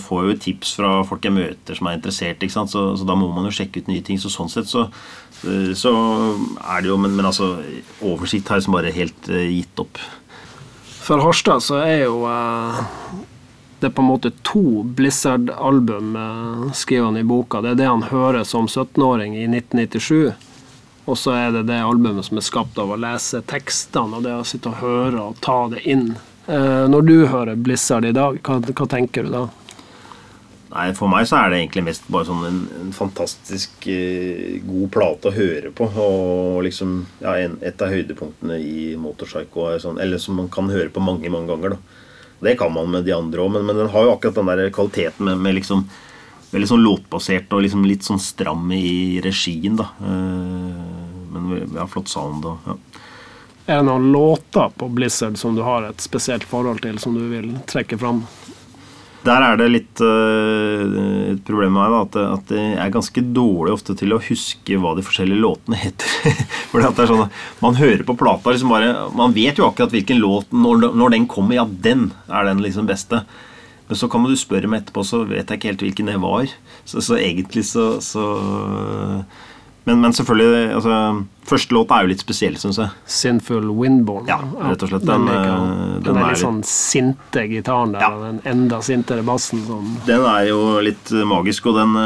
får 0.03 0.23
jeg 0.23 0.31
jo 0.31 0.41
tips 0.47 0.75
fra 0.79 0.93
folk 1.07 1.25
jeg 1.27 1.37
møter 1.37 1.79
som 1.79 1.89
er 1.89 1.99
interessert. 1.99 2.45
Så, 2.53 2.85
så 2.99 3.09
da 3.09 3.17
må 3.19 3.31
man 3.33 3.49
jo 3.49 3.55
sjekke 3.55 3.83
ut 3.83 3.91
nye 3.91 4.05
ting. 4.05 4.21
Så 4.21 4.33
sånn 4.33 4.53
sett 4.53 4.71
så, 4.71 4.87
så 5.79 5.93
er 6.61 6.83
det 6.83 6.93
jo 6.93 6.99
Men, 7.01 7.17
men 7.19 7.29
altså, 7.29 7.57
oversikt 8.01 8.49
har 8.49 8.59
jeg 8.61 8.65
liksom 8.65 8.79
bare 8.79 8.95
helt 8.95 9.33
uh, 9.33 9.43
gitt 9.43 9.83
opp. 9.83 10.01
For 11.03 11.23
Harstad 11.23 11.65
så 11.65 11.81
er 11.83 12.05
jo 12.05 12.23
uh, 12.29 12.79
det 13.83 13.89
er 13.89 13.95
på 13.97 14.05
en 14.05 14.13
måte 14.13 14.31
to 14.47 14.85
Blizzard-album, 14.87 16.15
uh, 16.15 16.73
skriver 16.79 17.09
han 17.09 17.19
i 17.19 17.27
boka. 17.27 17.63
Det 17.65 17.75
er 17.75 17.81
det 17.81 17.91
han 17.91 18.07
hører 18.13 18.47
som 18.47 18.71
17-åring 18.71 19.35
i 19.35 19.49
1997. 19.49 20.51
Og 21.11 21.19
så 21.19 21.35
er 21.35 21.49
det 21.51 21.65
det 21.67 21.81
albumet 21.83 22.29
som 22.29 22.39
er 22.39 22.47
skapt 22.47 22.79
av 22.79 22.93
å 22.95 23.01
lese 23.01 23.43
tekstene 23.51 24.21
og 24.21 24.23
det 24.23 24.37
å 24.39 24.45
sitte 24.47 24.71
og 24.71 24.79
høre 24.85 25.25
og 25.25 25.41
ta 25.43 25.65
det 25.73 25.83
inn 25.91 26.13
Eh, 26.15 26.32
når 26.47 27.05
du 27.07 27.17
hører 27.31 27.55
Blizzard 27.55 28.05
i 28.09 28.15
dag, 28.17 28.39
hva, 28.43 28.57
hva, 28.59 28.87
tenker 28.91 29.29
du 29.29 29.31
da? 29.31 29.43
Nei, 30.73 30.87
For 30.97 31.11
meg 31.11 31.27
så 31.29 31.37
er 31.37 31.53
det 31.53 31.59
egentlig 31.61 31.85
mest 31.85 32.07
bare 32.13 32.27
sånn 32.29 32.45
en, 32.49 32.61
en 32.81 32.93
fantastisk 32.97 33.85
eh, 33.93 34.61
god 34.65 34.89
plate 34.95 35.29
å 35.29 35.35
høre 35.37 35.73
på. 35.77 35.89
Og 36.01 36.63
liksom 36.65 36.95
ja, 37.21 37.35
en, 37.43 37.59
et 37.61 37.83
av 37.85 37.93
høydepunktene 37.93 38.57
i 38.57 38.93
Motorpsycho 39.01 39.69
sånn, 39.83 40.01
Eller 40.01 40.23
som 40.23 40.41
man 40.41 40.49
kan 40.53 40.71
høre 40.73 40.89
på 40.93 41.05
mange 41.05 41.29
mange 41.33 41.53
ganger. 41.53 41.77
da 41.77 42.49
Det 42.49 42.57
kan 42.61 42.73
man 42.73 42.89
med 42.91 43.05
de 43.05 43.13
andre 43.17 43.45
òg, 43.45 43.53
men, 43.53 43.67
men, 43.69 43.83
den 43.83 43.93
har 43.93 44.09
jo 44.09 44.15
akkurat 44.15 44.41
den 44.41 44.49
der 44.49 44.73
kvaliteten 44.73 45.29
med, 45.29 45.45
med 45.45 45.61
liksom 45.61 45.85
veldig 46.53 46.69
sånn 46.69 46.85
låtbasert 46.85 47.53
og 47.53 47.63
liksom 47.65 47.85
litt 47.89 48.09
sånn 48.09 48.21
stram 48.21 48.65
i 48.73 49.21
regien. 49.25 49.77
da 49.77 49.91
eh, 50.01 50.81
Men 51.37 51.53
ja, 51.77 51.85
flott 51.85 52.09
sound 52.13 52.49
og 52.49 52.73
ja. 52.73 52.81
Er 53.67 53.79
det 53.79 53.87
noen 53.87 54.11
låter 54.13 54.73
på 54.75 54.89
Blizzard 54.91 55.39
som 55.39 55.55
du 55.55 55.63
har 55.63 55.87
et 55.87 56.03
spesielt 56.03 56.45
forhold 56.45 56.83
til, 56.83 56.99
som 56.99 57.15
du 57.15 57.23
vil 57.31 57.53
trekke 57.71 57.99
fram? 57.99 58.25
Der 59.23 59.45
er 59.47 59.59
det 59.61 59.69
litt 59.71 60.01
uh, 60.03 60.83
et 61.31 61.45
problem 61.47 61.77
med 61.77 61.93
meg, 61.93 62.09
da, 62.17 62.25
at, 62.35 62.51
jeg 62.51 62.81
er 62.83 62.91
ganske 62.91 63.23
dårlig 63.37 63.77
ofte 63.77 63.95
til 63.99 64.17
å 64.17 64.19
huske 64.23 64.79
hva 64.83 64.97
de 64.99 65.05
forskjellige 65.07 65.45
låtene 65.45 65.79
heter. 65.79 66.35
Fordi 66.73 66.89
at 66.89 66.99
det 66.99 67.05
er 67.05 67.13
sånn, 67.13 67.39
Man 67.63 67.79
hører 67.79 68.03
på 68.09 68.19
plata 68.19 68.51
liksom 68.51 68.75
bare, 68.75 68.91
Man 69.15 69.37
vet 69.37 69.63
jo 69.63 69.69
akkurat 69.69 69.95
hvilken 69.95 70.19
låt 70.19 70.51
når, 70.51 70.89
når, 70.91 71.15
den 71.15 71.31
kommer. 71.31 71.61
Ja, 71.61 71.69
den 71.87 72.11
er 72.27 72.51
den 72.51 72.65
liksom 72.67 72.91
beste. 72.91 73.23
Men 73.87 74.01
så 74.01 74.11
kan 74.11 74.27
du 74.27 74.35
spørre 74.39 74.67
meg 74.71 74.83
etterpå, 74.83 75.07
så 75.07 75.23
vet 75.29 75.47
jeg 75.47 75.61
ikke 75.61 75.71
helt 75.71 75.87
hvilken 75.87 76.11
det 76.11 76.19
var. 76.23 76.51
Så, 76.83 77.05
så 77.07 77.21
egentlig 77.21 77.63
så, 77.71 77.87
så 78.03 78.27
men, 79.85 80.01
men, 80.01 80.13
selvfølgelig 80.13 80.75
altså, 80.79 80.97
Første 81.53 81.75
låt 81.75 81.91
er 81.91 82.05
jo 82.05 82.11
litt 82.13 82.23
spesiell, 82.23 82.55
syns 82.57 82.79
jeg. 82.79 82.91
'Sinful 83.05 83.67
Windborn'. 83.75 84.29
Ja, 84.31 84.39
rett 84.71 84.83
og 84.87 84.93
slett. 84.93 85.07
Den, 85.07 85.27
den, 85.27 85.49
den, 85.49 86.03
den 86.07 86.21
er 86.23 86.29
litt 86.31 86.43
sånn 86.43 86.61
sinte 86.65 87.43
gitaren 87.51 87.97
der, 87.97 88.05
ja. 88.05 88.13
og 88.15 88.23
den 88.29 88.39
enda 88.47 88.79
sintere 88.81 89.25
bassen. 89.27 89.65
Som 89.67 89.97
den 90.07 90.23
er 90.23 90.47
jo 90.53 90.61
litt 90.87 91.11
magisk, 91.27 91.67
og 91.73 91.81
den, 91.81 91.99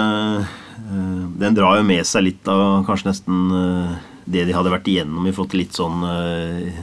Eh, 0.86 1.28
den 1.38 1.54
drar 1.56 1.80
jo 1.80 1.86
med 1.86 2.06
seg 2.06 2.26
litt 2.28 2.48
av 2.50 2.84
kanskje 2.86 3.10
nesten 3.10 3.38
eh, 3.58 3.94
det 4.26 4.44
de 4.46 4.54
hadde 4.54 4.72
vært 4.72 4.90
igjennom 4.90 5.26
i 5.26 5.32
forhold 5.34 5.52
til 5.54 5.62
litt 5.64 5.76
sånn 5.76 6.04
eh, 6.06 6.82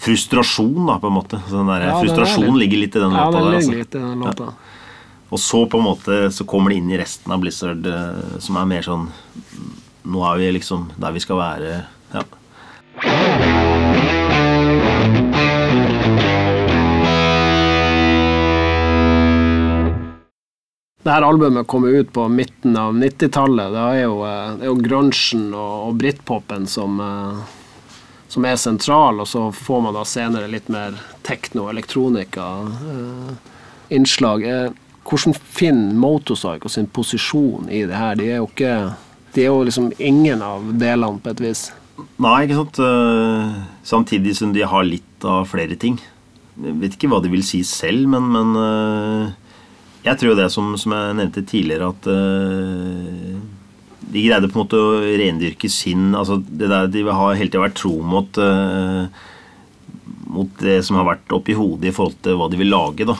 frustrasjon, 0.00 0.84
da, 0.86 0.98
på 1.02 1.10
en 1.10 1.16
måte. 1.16 1.40
Så 1.48 1.58
den 1.58 1.70
der, 1.70 1.88
Ja, 1.90 1.96
frustrasjon 2.00 2.46
litt- 2.52 2.60
ligger 2.64 2.84
litt 2.84 2.96
i 2.96 3.02
den 3.02 3.16
Ja, 3.16 3.26
låta 3.26 3.42
der. 3.44 3.56
Altså. 3.58 3.74
litt 3.74 3.94
i 3.94 3.98
den 3.98 4.22
låta. 4.24 4.52
Og 5.30 5.38
så 5.38 5.64
på 5.70 5.78
en 5.78 5.86
måte 5.86 6.30
så 6.34 6.46
kommer 6.46 6.70
det 6.70 6.80
inn 6.80 6.90
i 6.90 6.98
resten 6.98 7.32
av 7.32 7.42
Blizzard, 7.42 7.86
eh, 7.86 8.38
som 8.38 8.56
er 8.56 8.66
mer 8.66 8.82
sånn 8.82 9.10
Nå 10.02 10.24
er 10.32 10.38
vi 10.40 10.52
liksom 10.56 10.90
der 10.96 11.12
vi 11.12 11.20
skal 11.20 11.36
være. 11.40 11.82
Ja. 12.14 12.22
Det 21.02 21.10
her 21.10 21.22
albumet 21.22 21.66
kom 21.66 21.84
ut 21.84 22.12
på 22.12 22.28
midten 22.28 22.76
av 22.76 22.92
90-tallet. 22.94 23.72
Det 23.72 23.80
er 23.80 24.02
jo, 24.02 24.18
eh, 24.28 24.66
jo 24.68 24.74
grunchen 24.84 25.46
og, 25.54 25.88
og 25.88 25.94
britpopen 25.96 26.66
som, 26.68 27.00
eh, 27.00 27.38
som 28.28 28.44
er 28.44 28.56
sentral, 28.60 29.20
og 29.20 29.28
så 29.28 29.46
får 29.52 29.80
man 29.86 29.96
da 29.96 30.04
senere 30.04 30.50
litt 30.52 30.68
mer 30.68 30.98
tekno, 31.24 31.70
elektronika, 31.72 32.46
eh, 32.68 33.32
innslag. 33.96 34.44
Hvordan 35.08 35.34
finner 35.34 35.96
Motorcycle 35.96 36.70
sin 36.70 36.86
posisjon 36.86 37.70
i 37.72 37.86
det 37.88 37.96
her? 37.96 38.20
De 38.20 38.28
er 38.28 38.42
jo 38.42 38.50
ikke 38.52 38.74
De 39.34 39.44
er 39.44 39.50
jo 39.50 39.62
liksom 39.66 39.92
ingen 39.98 40.42
av 40.42 40.64
delene, 40.78 41.20
på 41.22 41.32
et 41.32 41.42
vis. 41.44 41.68
Nei, 42.20 42.44
ikke 42.46 42.58
sant. 42.58 42.80
Eh, 42.82 43.60
Samtidig 43.90 44.36
som 44.38 44.54
de 44.54 44.64
har 44.66 44.86
litt 44.86 45.26
av 45.26 45.46
flere 45.50 45.76
ting. 45.80 45.98
Jeg 46.60 46.76
vet 46.80 46.96
ikke 46.96 47.10
hva 47.12 47.20
de 47.22 47.30
vil 47.32 47.44
si 47.46 47.62
selv, 47.66 48.08
men, 48.10 48.26
men 48.34 48.52
eh, 48.60 49.54
jeg 50.04 50.20
tror 50.20 50.32
jo 50.32 50.38
det 50.40 50.50
som, 50.52 50.74
som 50.80 50.94
jeg 50.96 51.16
nevnte 51.18 51.46
tidligere, 51.48 51.90
at 51.92 52.08
eh, 52.10 53.40
de 54.10 54.24
greide 54.26 54.50
på 54.50 54.58
en 54.58 54.64
måte 54.64 54.80
å 54.80 54.94
rendyrke 55.04 55.70
sin 55.70 56.08
altså 56.18 56.40
det 56.42 56.66
der 56.66 56.88
De 56.90 57.04
har 57.06 57.36
hele 57.38 57.46
tida 57.46 57.62
vært 57.62 57.76
tro 57.78 57.92
mot 58.02 58.40
mot 60.30 60.50
det 60.62 60.80
som 60.86 60.98
har 60.98 61.06
vært 61.06 61.32
oppi 61.34 61.54
hodet 61.58 61.90
i 61.90 61.94
forhold 61.94 62.18
til 62.24 62.38
hva 62.38 62.48
de 62.50 62.58
vil 62.58 62.70
lage. 62.70 63.06
da. 63.06 63.16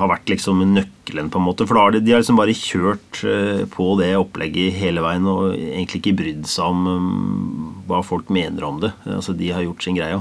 Har 0.00 0.10
vært 0.10 0.30
liksom 0.32 0.62
nøkkelen, 0.74 1.30
på 1.32 1.40
en 1.40 1.46
måte. 1.46 1.66
For 1.68 1.76
da 1.76 1.86
har 1.86 1.94
de, 1.94 2.02
de 2.04 2.14
har 2.14 2.22
liksom 2.22 2.38
bare 2.40 2.56
kjørt 2.56 3.22
eh, 3.28 3.64
på 3.70 3.88
det 4.00 4.12
opplegget 4.18 4.78
hele 4.80 5.04
veien 5.04 5.26
og 5.30 5.52
egentlig 5.54 6.00
ikke 6.02 6.16
brydd 6.22 6.48
seg 6.50 6.72
om 6.72 6.86
um, 6.88 7.74
hva 7.90 8.00
folk 8.06 8.32
mener 8.32 8.66
om 8.66 8.80
det. 8.82 8.94
Altså, 9.08 9.36
De 9.36 9.52
har 9.54 9.66
gjort 9.66 9.84
sin 9.84 9.98
greie. 9.98 10.16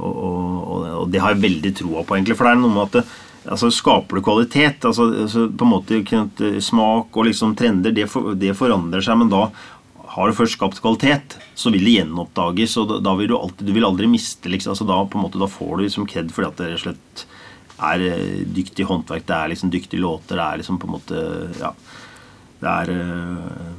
Og, 0.00 0.12
og, 0.12 0.44
og, 0.60 0.86
og 1.02 1.10
det 1.12 1.20
har 1.20 1.34
jeg 1.34 1.44
veldig 1.44 1.74
troa 1.82 2.04
på, 2.06 2.16
egentlig. 2.16 2.38
For 2.38 2.48
det 2.48 2.54
er 2.54 2.62
noe 2.62 2.76
med 2.76 2.86
at 2.86 3.00
det, 3.00 3.04
altså, 3.56 3.72
skaper 3.74 4.18
du 4.18 4.24
kvalitet, 4.24 4.86
altså, 4.88 5.10
altså 5.26 5.48
på 5.50 5.66
en 5.66 5.74
måte 5.74 6.54
smak 6.64 7.16
og 7.16 7.28
liksom 7.28 7.56
trender, 7.58 7.94
det, 7.96 8.08
for, 8.12 8.32
det 8.38 8.56
forandrer 8.58 9.04
seg, 9.04 9.20
men 9.20 9.32
da 9.32 9.48
har 10.10 10.26
du 10.26 10.34
først 10.34 10.56
skapt 10.58 10.80
kvalitet, 10.82 11.36
så 11.54 11.70
vil 11.70 11.84
det 11.86 11.98
gjenoppdages. 12.00 12.76
og 12.82 12.96
da, 13.04 13.14
vil 13.18 13.30
Du 13.30 13.36
alltid, 13.38 13.66
du 13.68 13.74
vil 13.76 13.86
aldri 13.86 14.08
miste 14.10 14.50
liksom, 14.50 14.74
altså 14.74 14.86
da, 14.88 14.98
på 15.06 15.18
en 15.18 15.26
måte, 15.26 15.38
da 15.38 15.46
får 15.50 15.76
du 15.76 15.84
liksom 15.84 16.08
kred 16.10 16.32
fordi 16.34 16.48
at 16.48 16.58
det 16.58 16.70
rett 16.72 16.80
og 16.80 16.86
slett 16.88 17.26
er 17.80 18.04
eh, 18.10 18.40
dyktig 18.56 18.86
håndverk, 18.88 19.26
det 19.28 19.36
er 19.36 19.52
liksom 19.52 19.72
dyktige 19.72 20.02
låter, 20.02 20.36
det 20.36 20.46
er 20.46 20.62
liksom 20.62 20.80
på 20.80 20.88
en 20.88 20.96
måte 20.98 21.20
Ja. 21.60 21.72
Det 22.60 22.68
er, 22.68 22.90
eh, 22.92 23.70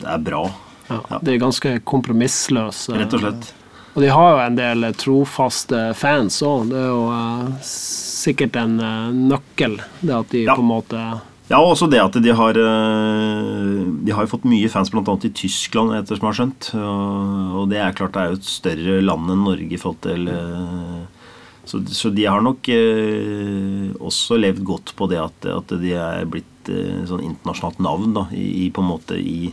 det 0.00 0.08
er 0.14 0.18
bra. 0.18 0.42
Ja, 0.88 1.00
Ja. 1.10 1.18
De 1.22 1.34
er 1.34 1.38
ganske 1.40 1.80
kompromissløse. 1.84 2.96
Rett 2.96 3.14
og 3.14 3.20
slett. 3.20 3.52
Og 3.94 4.02
de 4.02 4.08
har 4.08 4.30
jo 4.32 4.38
en 4.44 4.56
del 4.56 4.84
trofaste 4.94 5.94
fans 5.96 6.42
òg. 6.42 6.68
Det 6.70 6.76
er 6.76 6.86
jo 6.86 7.08
uh, 7.10 7.48
sikkert 7.64 8.56
en 8.56 8.78
uh, 8.80 9.08
nøkkel, 9.10 9.80
det 10.00 10.14
at 10.14 10.28
de 10.30 10.44
Ja. 10.44 10.54
på 10.54 10.62
en 10.62 10.70
måte 10.70 11.20
Ja, 11.48 11.58
og 11.58 11.72
også 11.72 11.88
det 11.90 11.98
at 11.98 12.12
de 12.12 12.28
har 12.30 12.52
De 12.52 14.12
har 14.12 14.22
jo 14.22 14.30
fått 14.36 14.44
mye 14.44 14.68
fans 14.68 14.90
bl.a. 14.90 15.02
i 15.24 15.30
Tyskland, 15.32 15.94
etter 15.96 16.16
som 16.16 16.28
jeg 16.28 16.34
har 16.34 16.38
skjønt. 16.38 16.74
Og, 16.76 17.62
og 17.62 17.68
det 17.70 17.78
er 17.80 17.92
klart 17.96 18.12
det 18.12 18.20
er 18.20 18.28
jo 18.28 18.36
et 18.36 18.44
større 18.44 19.00
land 19.02 19.30
enn 19.32 19.44
Norge 19.44 19.72
i 19.72 19.80
forhold 19.80 20.02
til 20.04 20.28
så, 21.68 21.80
så 21.92 22.10
de 22.14 22.24
har 22.26 22.40
nok 22.44 22.68
eh, 22.72 23.88
også 24.00 24.38
levd 24.40 24.62
godt 24.66 24.94
på 24.98 25.08
det 25.12 25.20
at, 25.20 25.48
at 25.52 25.74
de 25.82 25.92
er 25.96 26.24
blitt 26.30 26.70
eh, 26.72 27.02
sånn 27.08 27.24
internasjonalt 27.26 27.82
navn 27.84 28.14
da, 28.16 28.26
i, 28.34 28.70
på 28.72 28.84
en 28.84 28.90
måte 28.94 29.18
i 29.20 29.52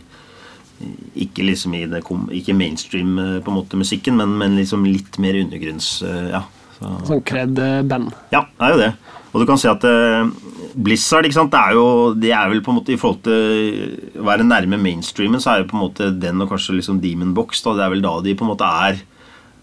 ikke 1.15 1.45
liksom 1.47 1.75
i 1.77 1.85
det 1.87 2.01
kom- 2.03 2.27
ikke 2.35 2.55
mainstream 2.57 3.13
eh, 3.21 3.37
på 3.43 3.51
en 3.51 3.59
måte 3.61 3.79
musikken, 3.79 4.17
men, 4.19 4.33
men 4.39 4.57
liksom 4.59 4.83
litt 4.87 5.19
mer 5.23 5.37
undergrunns... 5.43 5.97
eh, 6.03 6.29
ja. 6.35 6.43
Så. 6.75 6.89
Sånn 7.07 7.21
kred-band. 7.23 8.09
Ja, 8.33 8.41
det 8.57 8.65
er 8.67 8.73
jo 8.73 8.79
det. 8.81 8.89
Og 9.31 9.39
du 9.39 9.45
kan 9.47 9.59
si 9.59 9.67
at 9.71 9.83
eh, 9.87 10.27
Blizzard 10.75 11.23
ikke 11.27 11.37
sant? 11.37 11.53
Det 11.53 11.61
er 11.61 11.77
jo 11.77 11.85
det 12.19 12.33
er 12.35 12.49
vel 12.51 12.59
på 12.65 12.73
en 12.73 12.77
måte 12.81 12.91
i 12.91 12.97
forhold 12.99 13.21
til 13.23 14.19
å 14.19 14.25
være 14.27 14.43
nærme 14.47 14.79
mainstreamen, 14.83 15.39
så 15.39 15.53
er 15.53 15.61
jo 15.63 15.69
på 15.71 15.77
en 15.79 15.83
måte 15.85 16.09
den 16.19 16.43
og 16.43 16.51
kanskje 16.51 16.75
liksom 16.81 16.99
Demon 17.03 17.31
Box 17.37 17.63
da, 17.63 17.77
Det 17.79 17.85
er 17.85 17.93
vel 17.95 18.03
da 18.03 18.13
de 18.25 18.35
på 18.35 18.43
en 18.43 18.51
måte 18.51 18.67
er 18.87 18.99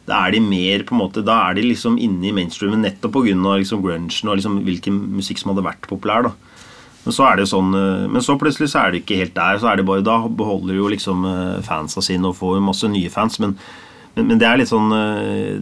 Da 0.07 0.25
er 0.27 0.35
de 0.35 0.41
mer 0.43 0.83
på 0.87 0.97
en 0.97 1.03
måte 1.05 1.23
Da 1.25 1.39
er 1.49 1.59
de 1.59 1.67
liksom 1.69 1.99
inne 2.01 2.31
i 2.31 2.35
mainstreamen 2.35 2.83
nettopp 2.83 3.15
pga. 3.15 3.59
Liksom 3.63 3.85
grungen 3.85 4.11
og 4.11 4.39
liksom 4.41 4.63
hvilken 4.67 4.99
musikk 5.19 5.43
som 5.43 5.53
hadde 5.53 5.69
vært 5.69 5.91
populær. 5.91 6.31
da 6.31 6.35
men 7.05 7.15
så 7.15 7.27
er 7.27 7.39
det 7.39 7.47
jo 7.47 7.53
sånn 7.57 7.73
eh, 7.75 8.09
Men 8.11 8.25
så 8.25 8.37
plutselig 8.41 8.73
så 8.73 8.85
er 8.85 8.93
det 8.93 9.03
ikke 9.03 9.21
helt 9.23 9.37
der. 9.37 9.61
Så 9.61 9.71
er 9.71 9.81
det 9.81 9.87
bare 9.89 10.05
Da 10.07 10.21
beholder 10.29 10.79
jo 10.79 10.91
liksom 10.93 11.27
eh, 11.29 11.63
fansa 11.67 12.05
sine 12.05 12.31
og 12.31 12.39
får 12.39 12.63
masse 12.65 12.91
nye 12.91 13.11
fans, 13.13 13.41
men, 13.43 13.57
men, 14.17 14.29
men 14.29 14.39
det 14.41 14.49
er 14.49 14.61
litt 14.61 14.71
sånn 14.71 14.95
eh, 14.97 15.59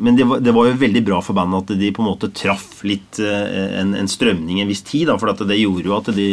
Men 0.00 0.18
det 0.18 0.26
var, 0.26 0.42
det 0.42 0.54
var 0.56 0.70
jo 0.70 0.80
veldig 0.80 1.04
bra 1.06 1.20
for 1.24 1.38
bandet 1.38 1.70
at 1.70 1.80
de 1.80 1.92
på 1.94 2.02
en 2.02 2.10
måte 2.10 2.32
traff 2.34 2.82
litt 2.88 3.18
en, 3.20 3.90
en 3.98 4.08
strømning 4.08 4.62
en 4.62 4.70
viss 4.70 4.80
tid, 4.86 5.10
da, 5.10 5.18
for 5.20 5.28
det 5.36 5.58
gjorde 5.58 5.90
jo 5.90 5.96
at 5.98 6.08
de 6.16 6.28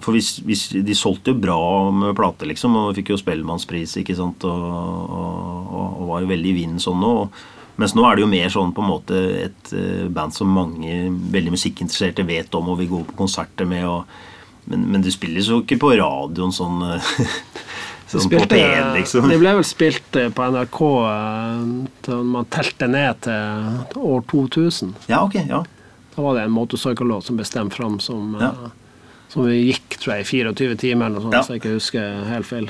For 0.00 0.16
hvis, 0.16 0.38
hvis 0.46 0.62
De 0.86 0.94
solgte 0.96 1.34
jo 1.34 1.40
bra 1.42 1.58
med 1.92 2.16
plater, 2.16 2.48
liksom, 2.48 2.76
og 2.80 2.94
fikk 2.96 3.12
jo 3.12 3.20
Spellemannspris, 3.20 3.98
ikke 4.00 4.16
sant, 4.16 4.44
og, 4.48 4.64
og, 4.64 5.76
og, 5.76 6.02
var 6.08 6.24
jo 6.24 6.30
veldig 6.30 6.52
i 6.52 6.56
vinden 6.62 6.80
sånn 6.82 7.00
nå. 7.02 7.12
mens 7.78 7.94
nå 7.94 8.06
er 8.08 8.16
det 8.16 8.24
jo 8.24 8.30
mer 8.30 8.48
sånn 8.54 8.72
på 8.74 8.82
en 8.82 8.90
måte 8.90 9.18
et 9.44 9.72
eh, 9.76 10.06
band 10.08 10.34
som 10.34 10.48
mange 10.50 10.94
veldig 11.34 11.52
musikkinteresserte 11.54 12.24
vet 12.26 12.54
om 12.58 12.72
og 12.72 12.80
vil 12.80 12.90
gå 12.94 13.02
på 13.10 13.18
konserter 13.20 13.68
med. 13.68 13.84
Og, 13.86 14.08
men, 14.72 14.88
men 14.94 15.04
det 15.04 15.12
spilles 15.14 15.50
jo 15.52 15.60
ikke 15.62 15.78
på 15.84 15.92
radioen 16.00 16.54
sånn, 16.54 16.80
eh, 16.88 17.12
sånn 18.10 18.24
på 18.24 18.40
spilte, 18.40 18.56
P1, 18.56 18.90
liksom. 18.96 19.28
Det 19.30 19.38
ble 19.44 19.54
vel 19.60 19.68
spilt 19.68 20.18
eh, 20.18 20.32
på 20.32 20.48
NRK 20.56 20.82
eh, 21.12 21.62
til 22.08 22.26
man 22.34 22.48
telte 22.50 22.88
ned 22.90 23.22
til 23.28 24.02
år 24.08 24.26
2000. 24.32 24.96
Ja, 25.12 25.22
ok, 25.28 25.42
ja. 25.44 25.62
Da 26.16 26.24
var 26.24 26.34
det 26.34 26.48
en 26.48 26.56
motorcycle-låt 26.56 27.28
som 27.28 27.36
ble 27.38 27.44
stemt 27.46 27.76
fram 27.78 28.00
som, 28.02 28.32
Ja. 28.40 28.54
eh, 28.56 28.76
som 29.28 29.44
vi 29.46 29.58
gikk 29.72 29.98
tror 30.00 30.14
jeg, 30.16 30.24
i 30.26 30.28
24 30.54 30.76
timer, 30.80 31.06
eller 31.06 31.20
noe 31.20 31.26
sånt, 31.28 31.34
Ja. 31.34 31.42
så 31.42 31.52
jeg 31.54 31.60
ikke 31.62 31.74
husker 31.78 32.24
helt 32.28 32.46
feil. 32.46 32.68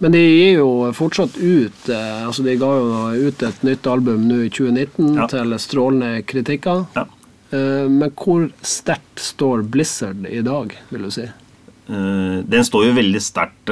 Men 0.00 0.12
de 0.12 0.18
gir 0.18 0.56
jo 0.58 0.92
fortsatt 0.92 1.36
ut 1.38 1.88
eh, 1.94 2.26
altså 2.26 2.42
De 2.42 2.56
ga 2.58 2.66
jo 2.74 3.28
ut 3.28 3.42
et 3.46 3.62
nytt 3.62 3.86
album 3.86 4.24
nå 4.28 4.40
i 4.46 4.48
2019 4.50 5.14
Ja. 5.14 5.26
til 5.30 5.54
strålende 5.62 6.22
kritikker. 6.26 6.86
ja. 6.96 7.04
Eh, 7.52 7.86
men 7.88 8.10
hvor 8.10 8.50
sterkt 8.62 9.20
står 9.22 9.62
Blizzard 9.70 10.26
i 10.26 10.40
dag, 10.42 10.74
vil 10.90 11.02
du 11.02 11.10
si? 11.14 11.22
Eh, 11.22 12.42
den 12.42 12.64
står 12.66 12.86
jo 12.88 12.92
veldig 12.98 13.20
sterkt, 13.22 13.70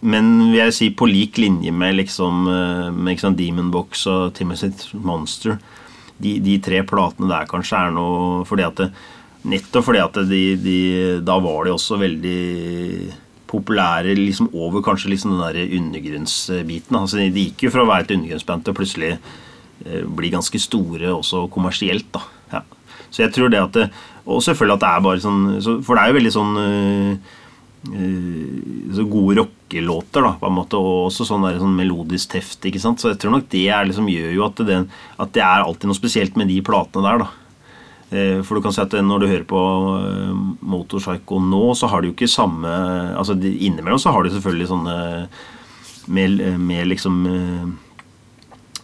men 0.00 0.30
vil 0.50 0.58
jeg 0.60 0.72
si 0.76 0.88
på 0.96 1.08
lik 1.10 1.36
linje 1.38 1.72
med 1.74 1.96
liksom 1.98 2.44
med 2.48 3.12
liksom 3.16 3.36
Demon 3.36 3.70
Box 3.70 4.06
og 4.06 4.32
Timothy 4.34 4.70
Monster. 4.94 5.58
De, 6.18 6.38
de 6.42 6.56
tre 6.58 6.80
platene 6.82 7.28
der 7.30 7.46
kanskje 7.50 7.76
er 7.86 7.92
noe 7.94 8.44
fordi 8.48 8.64
at 8.66 8.80
det, 8.80 8.88
Nettopp 9.46 9.86
fordi 9.86 10.00
at 10.02 10.16
de, 10.28 10.42
de 10.58 10.78
Da 11.24 11.38
var 11.42 11.66
de 11.66 11.74
også 11.74 11.98
veldig 12.00 12.38
populære 13.48 14.12
liksom 14.18 14.50
over 14.52 14.82
kanskje 14.84 15.12
liksom 15.14 15.32
den 15.32 15.40
der 15.40 15.76
undergrunnsbiten. 15.78 16.96
Altså, 16.98 17.22
de 17.22 17.46
gikk 17.46 17.64
jo 17.64 17.72
fra 17.72 17.84
å 17.84 17.88
være 17.88 18.04
et 18.04 18.14
undergrunnsband 18.18 18.66
til 18.66 18.76
plutselig 18.76 19.12
eh, 19.14 20.04
bli 20.04 20.32
ganske 20.34 20.60
store 20.60 21.14
også 21.14 21.46
kommersielt. 21.54 22.10
da. 22.12 22.24
Ja. 22.52 22.62
Så 23.08 23.24
jeg 23.24 23.32
tror 23.32 23.52
det 23.52 23.62
at 23.62 23.76
det, 23.76 23.88
Og 24.28 24.42
selvfølgelig 24.44 24.76
at 24.76 24.82
det 24.82 24.88
er 24.88 25.04
bare 25.06 25.20
sånn 25.22 25.44
så, 25.64 25.78
For 25.80 25.96
det 25.96 26.02
er 26.02 26.10
jo 26.10 26.16
veldig 26.18 26.32
sånn 26.34 26.58
øh, 26.60 27.36
øh, 27.88 28.92
så 28.98 29.06
gode 29.08 29.38
rockelåter, 29.40 30.26
da, 30.26 30.34
på 30.36 30.50
en 30.50 30.58
måte, 30.58 30.76
og 30.76 31.08
også 31.08 31.24
sånn, 31.24 31.46
der, 31.48 31.56
sånn 31.62 31.76
melodisk 31.78 32.34
teft. 32.36 32.60
ikke 32.68 32.82
sant? 32.82 33.00
Så 33.00 33.14
jeg 33.14 33.22
tror 33.22 33.38
nok 33.38 33.48
det 33.54 33.64
er, 33.72 33.88
liksom, 33.88 34.12
gjør 34.12 34.36
jo 34.36 34.44
at 34.44 34.64
det, 34.68 34.82
at 35.16 35.32
det 35.32 35.44
er 35.46 35.64
alltid 35.64 35.88
noe 35.88 35.96
spesielt 35.96 36.36
med 36.36 36.52
de 36.52 36.60
platene 36.60 37.08
der. 37.08 37.24
da. 37.24 37.47
Eh, 38.10 38.40
For 38.42 38.56
du 38.56 38.62
kan 38.64 38.72
si 38.72 38.80
at 38.80 38.94
når 39.04 39.20
du 39.20 39.26
hører 39.28 39.44
på 39.48 39.58
eh, 40.00 40.30
Motorpsycho 40.64 41.40
nå, 41.44 41.60
så 41.76 41.90
har 41.92 42.00
de 42.00 42.08
jo 42.08 42.14
ikke 42.16 42.28
samme 42.30 42.70
altså 43.18 43.34
Innimellom 43.36 44.00
så 44.00 44.14
har 44.14 44.24
de 44.24 44.30
selvfølgelig 44.32 44.68
sånne 44.70 44.94
med, 46.08 46.40
med 46.56 46.88
liksom 46.88 47.18
eh, 47.28 47.66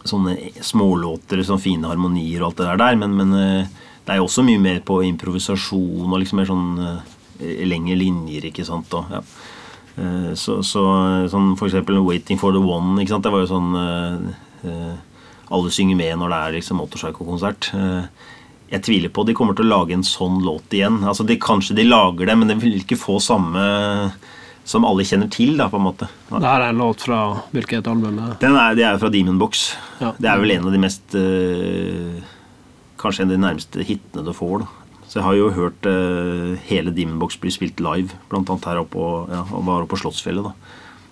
Sånne 0.05 0.35
smålåter, 0.61 1.41
sånne 1.41 1.63
fine 1.63 1.89
harmonier 1.89 2.43
og 2.43 2.51
alt 2.51 2.59
det 2.61 2.73
der, 2.83 2.97
men, 3.01 3.15
men 3.17 3.31
eh, 3.39 3.71
det 4.05 4.13
er 4.13 4.19
jo 4.19 4.27
også 4.27 4.43
mye 4.45 4.61
mer 4.61 4.83
på 4.85 4.99
improvisasjon 5.07 6.11
og 6.11 6.19
liksom 6.21 6.37
mer 6.37 6.49
sånn 6.51 6.67
eh, 6.85 7.63
lengre 7.65 7.97
linjer, 7.97 8.45
ikke 8.51 8.67
sant. 8.67 8.93
Og, 8.93 9.09
ja. 9.09 9.23
Eh, 9.97 10.29
Så, 10.37 10.59
så 10.61 10.83
sånn 11.33 11.55
for 11.57 11.65
eksempel 11.71 11.97
'Waiting 12.05 12.37
for 12.37 12.53
the 12.53 12.61
One', 12.61 12.99
ikke 13.01 13.15
sant? 13.15 13.25
det 13.25 13.33
var 13.33 13.41
jo 13.41 13.49
sånn 13.49 13.73
eh, 13.81 14.69
eh, 14.69 14.93
Alle 15.49 15.73
synger 15.73 15.97
med 15.97 16.19
når 16.21 16.29
det 16.29 16.37
er 16.43 16.55
liksom 16.59 16.77
motorpsycho-konsert. 16.83 17.71
Eh, 17.73 18.05
jeg 18.71 18.81
tviler 18.87 19.11
på 19.13 19.25
de 19.27 19.33
kommer 19.37 19.53
til 19.57 19.67
å 19.67 19.73
lage 19.77 19.93
en 19.93 20.03
sånn 20.05 20.39
låt 20.43 20.73
igjen. 20.73 21.01
Altså 21.05 21.25
de, 21.27 21.37
Kanskje 21.41 21.75
de 21.77 21.83
lager 21.85 22.25
det, 22.25 22.35
men 22.37 22.49
det 22.49 22.57
vil 22.63 22.79
ikke 22.79 22.97
få 22.97 23.19
samme 23.21 23.61
som 24.65 24.85
alle 24.89 25.03
kjenner 25.05 25.29
til, 25.29 25.51
da, 25.59 25.67
på 25.69 25.77
en 25.77 25.85
måte. 25.85 26.07
Det 26.31 26.41
her 26.41 26.63
er 26.65 26.71
en 26.73 26.79
låt 26.81 27.03
fra 27.05 27.19
hvilket 27.53 27.85
album? 27.91 28.17
er 28.17 28.31
det? 28.31 28.39
Den 28.41 28.55
er, 28.57 28.73
det 28.79 28.85
er 28.89 28.97
fra 28.97 29.11
Demon 29.13 29.37
Box. 29.37 29.67
Ja. 30.01 30.09
Det 30.17 30.31
er 30.31 30.41
vel 30.41 30.55
en 30.55 30.65
av 30.65 30.73
de 30.73 30.79
mest 30.81 31.13
øh, 31.19 32.15
Kanskje 32.97 33.21
en 33.25 33.29
av 33.29 33.35
de 33.35 33.43
nærmeste 33.43 33.85
hitene 33.85 34.23
du 34.25 34.31
får. 34.33 34.63
da. 34.63 34.71
Så 35.05 35.19
jeg 35.19 35.25
har 35.27 35.35
jo 35.37 35.51
hørt 35.53 35.85
øh, 35.91 36.55
hele 36.65 36.89
Demon 36.95 37.19
Box 37.21 37.37
bli 37.37 37.51
spilt 37.53 37.79
live, 37.85 38.17
blant 38.31 38.49
annet 38.49 38.65
her 38.65 38.81
oppe, 38.81 38.95
på- 38.97 39.27
ja, 39.29 39.43
og 39.53 39.65
var 39.67 39.83
oppe 39.85 39.93
på 39.93 40.01
Slottsfjellet. 40.01 40.49
da. 40.49 40.55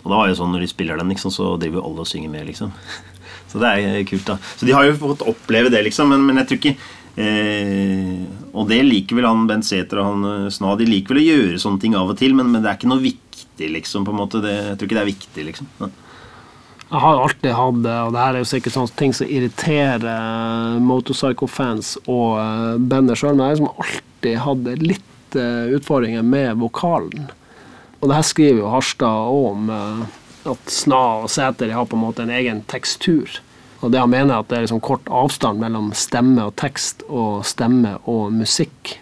Og 0.04 0.10
da 0.12 0.18
var 0.18 0.28
det 0.28 0.40
sånn 0.42 0.50
når 0.52 0.66
de 0.66 0.72
spiller 0.74 0.98
den, 1.00 1.14
liksom, 1.14 1.32
så 1.32 1.54
driver 1.62 1.80
jo 1.80 1.86
alle 1.92 2.02
og 2.04 2.10
synger 2.10 2.34
med, 2.34 2.48
liksom. 2.50 2.74
Så 3.54 3.60
det 3.62 3.70
er 3.70 4.04
kult, 4.10 4.26
da. 4.26 4.40
Så 4.58 4.66
de 4.66 4.74
har 4.74 4.88
jo 4.88 4.96
fått 4.98 5.22
oppleve 5.30 5.70
det, 5.70 5.84
liksom, 5.86 6.10
men, 6.10 6.24
men 6.26 6.40
jeg 6.42 6.48
tror 6.50 6.58
ikke 6.58 6.78
eh, 7.16 8.24
Og 8.54 8.70
det 8.70 8.80
liker 8.86 9.18
vel 9.18 9.28
han 9.28 9.48
Bent 9.50 9.68
Sæther 9.68 10.02
og 10.02 10.10
han 10.10 10.30
eh, 10.30 10.54
Sna. 10.54 10.76
De 10.80 10.88
liker 10.88 11.14
vel 11.14 11.24
å 11.24 11.28
gjøre 11.28 11.60
sånne 11.62 11.84
ting 11.84 11.98
av 11.98 12.14
og 12.14 12.18
til, 12.20 12.36
men, 12.38 12.52
men 12.54 12.64
det 12.64 12.72
er 12.72 12.80
ikke 12.80 12.92
noe 12.92 13.04
viktig, 13.04 13.70
liksom. 13.78 14.08
på 14.08 14.14
en 14.14 14.22
måte. 14.22 14.42
Det, 14.44 14.54
jeg 14.54 14.80
tror 14.80 14.90
ikke 14.90 14.98
det 15.00 15.04
er 15.04 15.12
viktig, 15.12 15.46
liksom. 15.52 15.70
Ja. 15.82 15.92
Jeg 16.94 17.02
har 17.02 17.22
alltid 17.24 17.56
hatt 17.58 17.78
det, 17.82 17.94
og 18.06 18.12
det 18.14 18.22
her 18.22 18.36
er 18.36 18.44
jo 18.44 18.50
sikkert 18.52 18.76
sånne 18.76 18.98
ting 19.00 19.16
som 19.18 19.30
irriterer 19.32 20.04
eh, 20.12 20.82
Motorpsycho-fans 20.86 21.96
og 22.04 22.36
uh, 22.38 22.76
bandet 22.78 23.18
sjøl, 23.18 23.34
men 23.34 23.48
jeg 23.48 23.48
har 23.48 23.56
liksom 23.58 23.86
alltid 23.86 24.44
hatt 24.44 24.84
litt 24.84 25.10
utfordringer 25.34 26.22
med 26.22 26.60
vokalen. 26.62 27.32
Og 27.98 28.06
det 28.06 28.20
her 28.20 28.28
skriver 28.28 28.60
jo 28.62 28.70
Harstad 28.70 29.32
òg 29.34 29.48
om, 29.50 29.72
at 30.52 30.70
Sna 30.70 31.00
og 31.24 31.32
Sæter 31.34 31.74
har 31.74 31.88
på 31.90 31.98
en 31.98 32.04
måte 32.04 32.22
en 32.22 32.34
egen 32.38 32.62
tekstur. 32.70 33.40
Og 33.84 33.92
det 33.92 34.00
han 34.00 34.12
mener 34.12 34.34
er 34.34 34.44
at 34.44 34.50
det 34.50 34.58
er 34.58 34.66
liksom 34.66 34.84
kort 34.84 35.10
avstand 35.12 35.60
mellom 35.60 35.92
stemme 35.98 36.48
og 36.48 36.56
tekst 36.60 37.04
og 37.10 37.44
stemme 37.48 37.98
og 38.10 38.32
musikk. 38.32 38.96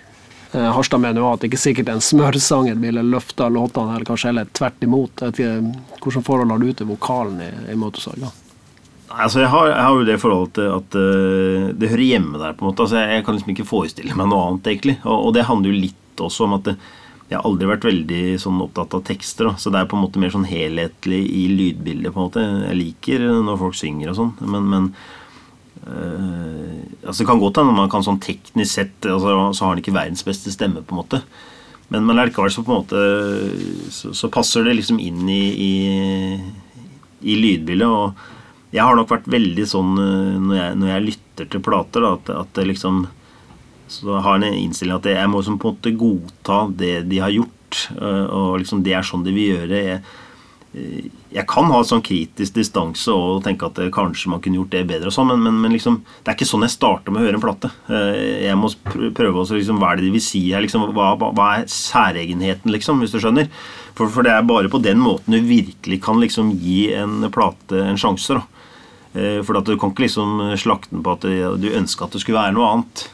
Eh, 0.52 0.70
Harstad 0.76 1.04
mener 1.04 1.22
jo 1.22 1.30
at 1.30 1.44
det 1.44 1.52
ikke 1.52 1.62
sikkert 1.62 1.92
en 1.94 2.04
smørsanger 2.04 2.80
ville 2.82 3.04
løfta 3.06 3.48
låtene, 3.54 3.96
eller 3.96 4.10
kanskje 4.10 4.32
heller 4.32 4.50
tvert 4.58 4.84
imot. 4.84 5.22
Jeg 5.22 5.32
vet 5.32 5.44
ikke, 5.46 5.98
Hvordan 6.02 6.26
forhold 6.26 6.52
har 6.52 6.64
du 6.64 6.72
til 6.74 6.90
vokalen 6.90 7.44
i, 7.46 7.52
i 7.72 7.78
Motorsaga? 7.78 8.34
altså 9.12 9.42
jeg 9.42 9.50
har, 9.52 9.66
jeg 9.68 9.84
har 9.84 9.96
jo 9.98 10.08
det 10.08 10.18
forholdet 10.22 10.54
til 10.56 10.70
at 10.72 10.96
uh, 10.96 11.70
det 11.76 11.90
hører 11.92 12.06
hjemme 12.06 12.40
der. 12.40 12.54
på 12.56 12.64
en 12.64 12.70
måte, 12.70 12.86
altså 12.86 13.02
jeg, 13.02 13.18
jeg 13.18 13.26
kan 13.26 13.36
liksom 13.36 13.54
ikke 13.54 13.68
forestille 13.68 14.16
meg 14.16 14.30
noe 14.32 14.46
annet, 14.48 14.70
egentlig. 14.72 14.98
Og, 15.04 15.28
og 15.28 15.34
det 15.36 15.48
handler 15.50 15.72
jo 15.72 15.82
litt 15.88 16.24
også 16.24 16.48
om 16.48 16.56
at 16.60 16.70
det, 16.70 16.78
jeg 17.32 17.40
har 17.40 17.48
aldri 17.48 17.68
vært 17.70 17.86
veldig 17.88 18.24
sånn 18.44 18.60
opptatt 18.60 18.92
av 18.98 19.06
tekster. 19.08 19.48
Da. 19.48 19.56
Så 19.56 19.72
det 19.72 19.80
er 19.80 19.88
på 19.88 19.96
en 19.96 20.04
måte 20.04 20.20
mer 20.20 20.34
sånn 20.34 20.50
helhetlig 20.50 21.22
i 21.32 21.46
lydbildet. 21.48 22.12
på 22.12 22.20
en 22.20 22.26
måte. 22.28 22.44
Jeg 22.66 22.80
liker 22.80 23.24
når 23.48 23.62
folk 23.62 23.78
synger 23.80 24.12
og 24.12 24.18
sånn, 24.18 24.34
men, 24.52 24.68
men 24.74 24.90
øh, 25.88 26.82
altså 27.06 27.22
Det 27.22 27.30
kan 27.30 27.40
godt 27.40 27.62
hende 27.62 27.78
man 27.78 27.94
kan 27.94 28.04
sånn 28.04 28.20
teknisk 28.20 28.74
sett 28.74 29.08
altså, 29.08 29.38
Så 29.56 29.64
har 29.64 29.72
han 29.72 29.80
ikke 29.80 29.96
verdens 29.96 30.26
beste 30.28 30.52
stemme, 30.52 30.84
på 30.84 30.92
en 30.92 31.00
måte. 31.00 31.22
Men, 31.88 32.04
men 32.04 32.20
likevel 32.20 32.52
så 32.52 32.66
på 32.68 32.76
en 32.76 32.84
måte 32.84 33.00
så, 33.96 34.12
så 34.12 34.32
passer 34.32 34.68
det 34.68 34.76
liksom 34.82 35.00
inn 35.00 35.24
i, 35.32 35.42
i, 35.56 35.72
i 37.32 37.40
lydbildet. 37.40 37.88
Og 37.88 38.76
jeg 38.76 38.84
har 38.84 39.00
nok 39.00 39.16
vært 39.16 39.32
veldig 39.32 39.70
sånn 39.72 39.96
eh, 40.04 40.36
når 40.36 40.60
jeg, 40.60 40.78
når 40.84 40.94
jeg 40.98 41.08
lytter 41.08 41.52
til 41.56 41.64
plater, 41.64 42.04
da, 42.04 42.14
at, 42.20 42.36
at 42.44 42.56
det 42.60 42.68
liksom 42.74 43.06
Så 43.92 44.18
har 44.24 44.40
jeg 44.40 44.54
en 44.54 44.60
innstilling 44.66 44.96
at 45.02 45.08
jeg 45.12 45.30
må 45.30 45.42
liksom 45.42 45.60
på 45.60 45.72
en 45.74 45.78
måte 45.78 45.96
godta 46.00 46.60
det 46.80 46.94
de 47.12 47.20
har 47.20 47.34
gjort. 47.36 47.88
eh, 48.00 48.26
Og 48.32 48.60
liksom 48.64 48.84
det 48.86 48.94
er 48.98 49.04
sånn 49.08 49.24
de 49.26 49.34
vil 49.36 49.50
gjøre. 49.58 49.82
Jeg, 49.86 50.02
eh, 50.76 51.10
jeg 51.36 51.46
kan 51.48 51.68
ha 51.72 51.82
sånn 51.84 52.04
kritisk 52.04 52.54
distanse 52.56 53.12
og 53.12 53.44
tenke 53.44 53.68
at 53.68 53.80
eh, 53.84 53.90
kanskje 53.92 54.32
man 54.32 54.40
kunne 54.44 54.60
gjort 54.62 54.72
det 54.72 54.86
bedre, 54.88 55.08
og 55.12 55.16
sånn, 55.16 55.28
men, 55.32 55.44
men, 55.44 55.60
men 55.66 55.76
liksom, 55.76 56.00
det 56.24 56.32
er 56.32 56.38
ikke 56.40 56.48
sånn 56.50 56.64
jeg 56.68 56.74
starter 56.78 57.12
med 57.12 57.22
å 57.22 57.26
høre 57.28 57.40
en 57.40 57.44
plate. 57.44 57.72
Jeg 58.48 58.56
må 58.60 58.72
prøve 59.16 59.44
også 59.44 59.60
liksom, 59.60 59.80
hva 59.84 59.92
er 59.92 60.00
det 60.02 60.08
de 60.08 60.16
vil 60.16 60.24
si 60.24 60.46
her. 60.54 60.64
Liksom, 60.64 60.88
hva, 60.96 61.12
hva- 61.20 61.52
er 61.60 61.68
særegenheten, 61.72 62.72
liksom, 62.72 63.00
hvis 63.04 63.12
du 63.16 63.20
skjønner? 63.20 63.52
For, 63.96 64.08
for 64.08 64.24
det 64.24 64.32
er 64.32 64.48
bare 64.48 64.72
på 64.72 64.80
den 64.84 65.00
måten 65.04 65.36
du 65.36 65.42
virkelig 65.44 66.00
kan 66.04 66.20
liksom, 66.24 66.54
gi 66.64 66.94
en 66.96 67.28
plate 67.32 67.84
en 67.92 68.00
sjanse. 68.00 68.40
da. 68.40 68.48
For 69.44 69.60
du 69.60 69.74
kan 69.76 69.92
ikke 69.92 70.06
liksom 70.06 70.38
slakte 70.56 70.94
den 70.96 71.02
på 71.04 71.12
at 71.18 71.26
du 71.60 71.66
ønska 71.76 72.06
at 72.08 72.14
det 72.16 72.22
skulle 72.24 72.40
være 72.40 72.56
noe 72.56 72.70
annet. 72.78 73.10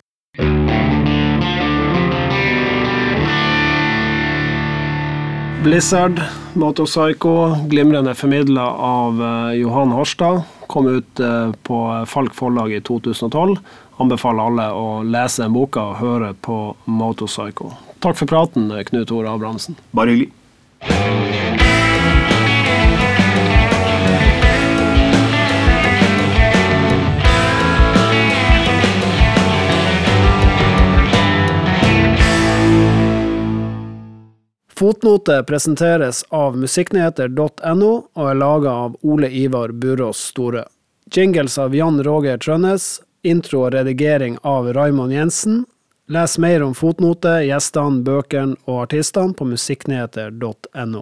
Blizzard, 5.63 6.21
Motorpsycho, 6.53 7.55
glimrende 7.69 8.15
formidla 8.15 8.67
av 8.71 9.21
eh, 9.21 9.53
Johan 9.53 9.91
Harstad. 9.91 10.41
Kom 10.67 10.87
ut 10.87 11.19
eh, 11.19 11.51
på 11.63 12.05
Falk 12.07 12.35
forlag 12.35 12.73
i 12.73 12.81
2012. 12.81 13.57
Anbefaler 13.97 14.43
alle 14.43 14.67
å 14.71 14.87
lese 15.03 15.49
boka 15.49 15.83
og 15.91 16.01
høre 16.01 16.33
på 16.41 16.59
Motorpsycho. 16.85 17.73
Takk 17.99 18.19
for 18.21 18.29
praten, 18.29 18.69
Knut 18.91 19.11
Ore 19.11 19.33
Abrahamsen. 19.33 19.75
Bare 19.91 20.13
hyggelig. 20.13 21.66
Fotnote 34.77 35.43
presenteres 35.43 36.19
av 36.29 36.53
musikknyheter.no 36.61 37.87
og 38.13 38.27
er 38.29 38.35
laga 38.37 38.73
av 38.85 38.97
Ole 39.01 39.25
Ivar 39.33 39.71
Burås 39.73 40.19
Store. 40.29 40.67
Jingles 41.09 41.55
av 41.57 41.73
Jan 41.75 41.97
Roger 42.05 42.37
Trønnes. 42.37 42.85
Intro 43.25 43.63
og 43.65 43.71
redigering 43.73 44.35
av 44.45 44.69
Raymond 44.77 45.15
Jensen. 45.15 45.63
Les 46.13 46.37
mer 46.37 46.61
om 46.67 46.77
fotnote, 46.77 47.39
gjestene, 47.47 48.03
bøkene 48.05 48.53
og 48.69 48.83
artistene 48.83 49.33
på 49.33 49.49
musikknyheter.no. 49.49 51.01